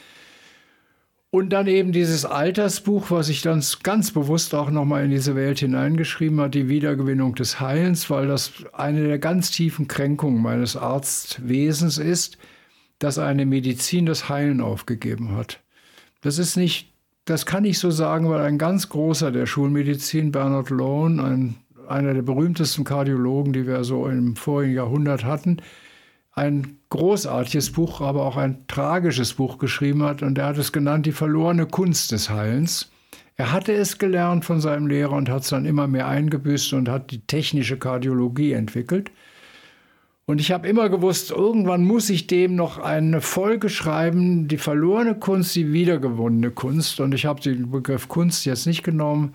Und 1.31 1.49
dann 1.49 1.67
eben 1.67 1.91
dieses 1.91 2.25
Altersbuch, 2.25 3.11
was 3.11 3.29
ich 3.29 3.43
dann 3.43 3.63
ganz 3.83 4.11
bewusst 4.11 4.55
auch 4.55 4.71
nochmal 4.71 5.05
in 5.05 5.11
diese 5.11 5.35
Welt 5.35 5.59
hineingeschrieben 5.59 6.41
hat, 6.41 6.55
die 6.55 6.69
Wiedergewinnung 6.69 7.35
des 7.35 7.59
Heilens, 7.59 8.09
weil 8.09 8.27
das 8.27 8.53
eine 8.73 9.07
der 9.07 9.19
ganz 9.19 9.51
tiefen 9.51 9.87
Kränkungen 9.87 10.41
meines 10.41 10.75
Arztwesens 10.75 11.99
ist, 11.99 12.39
dass 12.97 13.19
eine 13.19 13.45
Medizin 13.45 14.07
das 14.07 14.27
Heilen 14.27 14.59
aufgegeben 14.59 15.35
hat. 15.35 15.61
Das 16.21 16.39
ist 16.39 16.57
nicht, 16.57 16.91
das 17.25 17.45
kann 17.45 17.63
ich 17.63 17.77
so 17.77 17.91
sagen, 17.91 18.27
weil 18.27 18.41
ein 18.41 18.57
ganz 18.57 18.89
großer 18.89 19.31
der 19.31 19.45
Schulmedizin, 19.45 20.31
Bernard 20.31 20.71
Lohn, 20.71 21.19
ein, 21.19 21.55
einer 21.87 22.15
der 22.15 22.23
berühmtesten 22.23 22.83
Kardiologen, 22.83 23.53
die 23.53 23.67
wir 23.67 23.83
so 23.83 24.07
im 24.07 24.35
vorigen 24.35 24.73
Jahrhundert 24.73 25.23
hatten, 25.25 25.61
ein 26.39 26.77
großartiges 26.89 27.71
Buch, 27.71 28.01
aber 28.01 28.25
auch 28.25 28.37
ein 28.37 28.65
tragisches 28.67 29.33
Buch 29.33 29.57
geschrieben 29.57 30.03
hat. 30.03 30.23
Und 30.23 30.37
er 30.37 30.47
hat 30.47 30.57
es 30.57 30.71
genannt, 30.71 31.05
die 31.05 31.11
verlorene 31.11 31.65
Kunst 31.65 32.11
des 32.11 32.29
Heilens. 32.29 32.91
Er 33.35 33.51
hatte 33.51 33.73
es 33.73 33.97
gelernt 33.97 34.45
von 34.45 34.59
seinem 34.59 34.87
Lehrer 34.87 35.13
und 35.13 35.29
hat 35.29 35.43
es 35.43 35.49
dann 35.49 35.65
immer 35.65 35.87
mehr 35.87 36.07
eingebüßt 36.07 36.73
und 36.73 36.89
hat 36.89 37.11
die 37.11 37.25
technische 37.25 37.77
Kardiologie 37.77 38.53
entwickelt. 38.53 39.11
Und 40.25 40.39
ich 40.39 40.51
habe 40.51 40.67
immer 40.67 40.89
gewusst, 40.89 41.31
irgendwann 41.31 41.83
muss 41.83 42.09
ich 42.09 42.27
dem 42.27 42.55
noch 42.55 42.77
eine 42.77 43.19
Folge 43.21 43.67
schreiben, 43.67 44.47
die 44.47 44.57
verlorene 44.57 45.15
Kunst, 45.15 45.55
die 45.55 45.73
wiedergewonnene 45.73 46.51
Kunst. 46.51 46.99
Und 46.99 47.13
ich 47.13 47.25
habe 47.25 47.41
den 47.41 47.71
Begriff 47.71 48.07
Kunst 48.07 48.45
jetzt 48.45 48.67
nicht 48.67 48.83
genommen, 48.83 49.33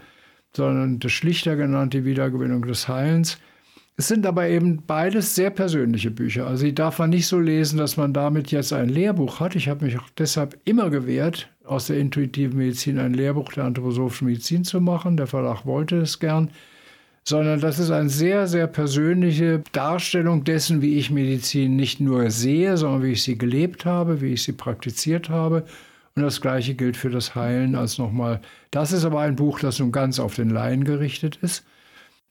sondern 0.54 1.00
das 1.00 1.12
schlichter 1.12 1.56
genannt, 1.56 1.94
die 1.94 2.04
Wiedergewinnung 2.04 2.62
des 2.62 2.88
Heilens. 2.88 3.38
Es 3.96 4.08
sind 4.08 4.26
aber 4.26 4.48
eben 4.48 4.82
beides 4.86 5.34
sehr 5.34 5.50
persönliche 5.50 6.10
Bücher. 6.10 6.46
Also 6.46 6.64
die 6.64 6.74
darf 6.74 6.98
man 6.98 7.10
nicht 7.10 7.28
so 7.28 7.38
lesen, 7.38 7.78
dass 7.78 7.96
man 7.96 8.12
damit 8.12 8.50
jetzt 8.50 8.72
ein 8.72 8.88
Lehrbuch 8.88 9.38
hat. 9.38 9.54
Ich 9.54 9.68
habe 9.68 9.84
mich 9.84 9.98
auch 9.98 10.08
deshalb 10.18 10.58
immer 10.64 10.90
gewehrt, 10.90 11.48
aus 11.64 11.86
der 11.86 11.98
intuitiven 11.98 12.58
Medizin 12.58 12.98
ein 12.98 13.14
Lehrbuch 13.14 13.52
der 13.52 13.64
anthroposophischen 13.64 14.26
Medizin 14.26 14.64
zu 14.64 14.80
machen. 14.80 15.16
Der 15.16 15.28
Verlag 15.28 15.64
wollte 15.64 15.96
es 15.98 16.18
gern 16.18 16.50
sondern 17.24 17.60
das 17.60 17.78
ist 17.78 17.90
eine 17.90 18.10
sehr, 18.10 18.46
sehr 18.46 18.66
persönliche 18.66 19.62
Darstellung 19.72 20.44
dessen, 20.44 20.82
wie 20.82 20.98
ich 20.98 21.10
Medizin 21.10 21.74
nicht 21.74 21.98
nur 22.00 22.30
sehe, 22.30 22.76
sondern 22.76 23.02
wie 23.02 23.12
ich 23.12 23.22
sie 23.22 23.38
gelebt 23.38 23.86
habe, 23.86 24.20
wie 24.20 24.34
ich 24.34 24.42
sie 24.42 24.52
praktiziert 24.52 25.30
habe. 25.30 25.64
Und 26.14 26.22
das 26.22 26.40
Gleiche 26.40 26.74
gilt 26.74 26.96
für 26.96 27.10
das 27.10 27.34
Heilen 27.34 27.74
als 27.74 27.98
nochmal. 27.98 28.40
Das 28.70 28.92
ist 28.92 29.04
aber 29.04 29.20
ein 29.20 29.36
Buch, 29.36 29.58
das 29.58 29.78
nun 29.78 29.90
ganz 29.90 30.20
auf 30.20 30.34
den 30.34 30.50
Laien 30.50 30.84
gerichtet 30.84 31.38
ist. 31.40 31.64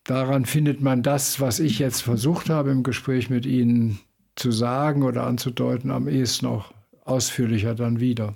Daran 0.05 0.45
findet 0.45 0.81
man 0.81 1.01
das, 1.01 1.39
was 1.39 1.59
ich 1.59 1.79
jetzt 1.79 2.01
versucht 2.01 2.49
habe 2.49 2.71
im 2.71 2.83
Gespräch 2.83 3.29
mit 3.29 3.45
Ihnen 3.45 3.99
zu 4.35 4.51
sagen 4.51 5.03
oder 5.03 5.23
anzudeuten, 5.23 5.91
am 5.91 6.07
ehesten 6.07 6.47
auch 6.47 6.73
ausführlicher 7.05 7.75
dann 7.75 7.99
wieder. 7.99 8.35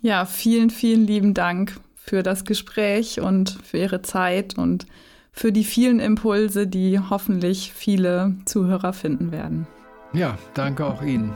Ja, 0.00 0.26
vielen, 0.26 0.70
vielen 0.70 1.06
lieben 1.06 1.32
Dank 1.32 1.80
für 1.94 2.22
das 2.22 2.44
Gespräch 2.44 3.20
und 3.20 3.58
für 3.64 3.78
Ihre 3.78 4.02
Zeit 4.02 4.58
und 4.58 4.86
für 5.32 5.52
die 5.52 5.64
vielen 5.64 6.00
Impulse, 6.00 6.66
die 6.66 6.98
hoffentlich 6.98 7.72
viele 7.72 8.36
Zuhörer 8.44 8.92
finden 8.92 9.32
werden. 9.32 9.66
Ja, 10.12 10.38
danke 10.52 10.84
auch 10.86 11.02
Ihnen. 11.02 11.32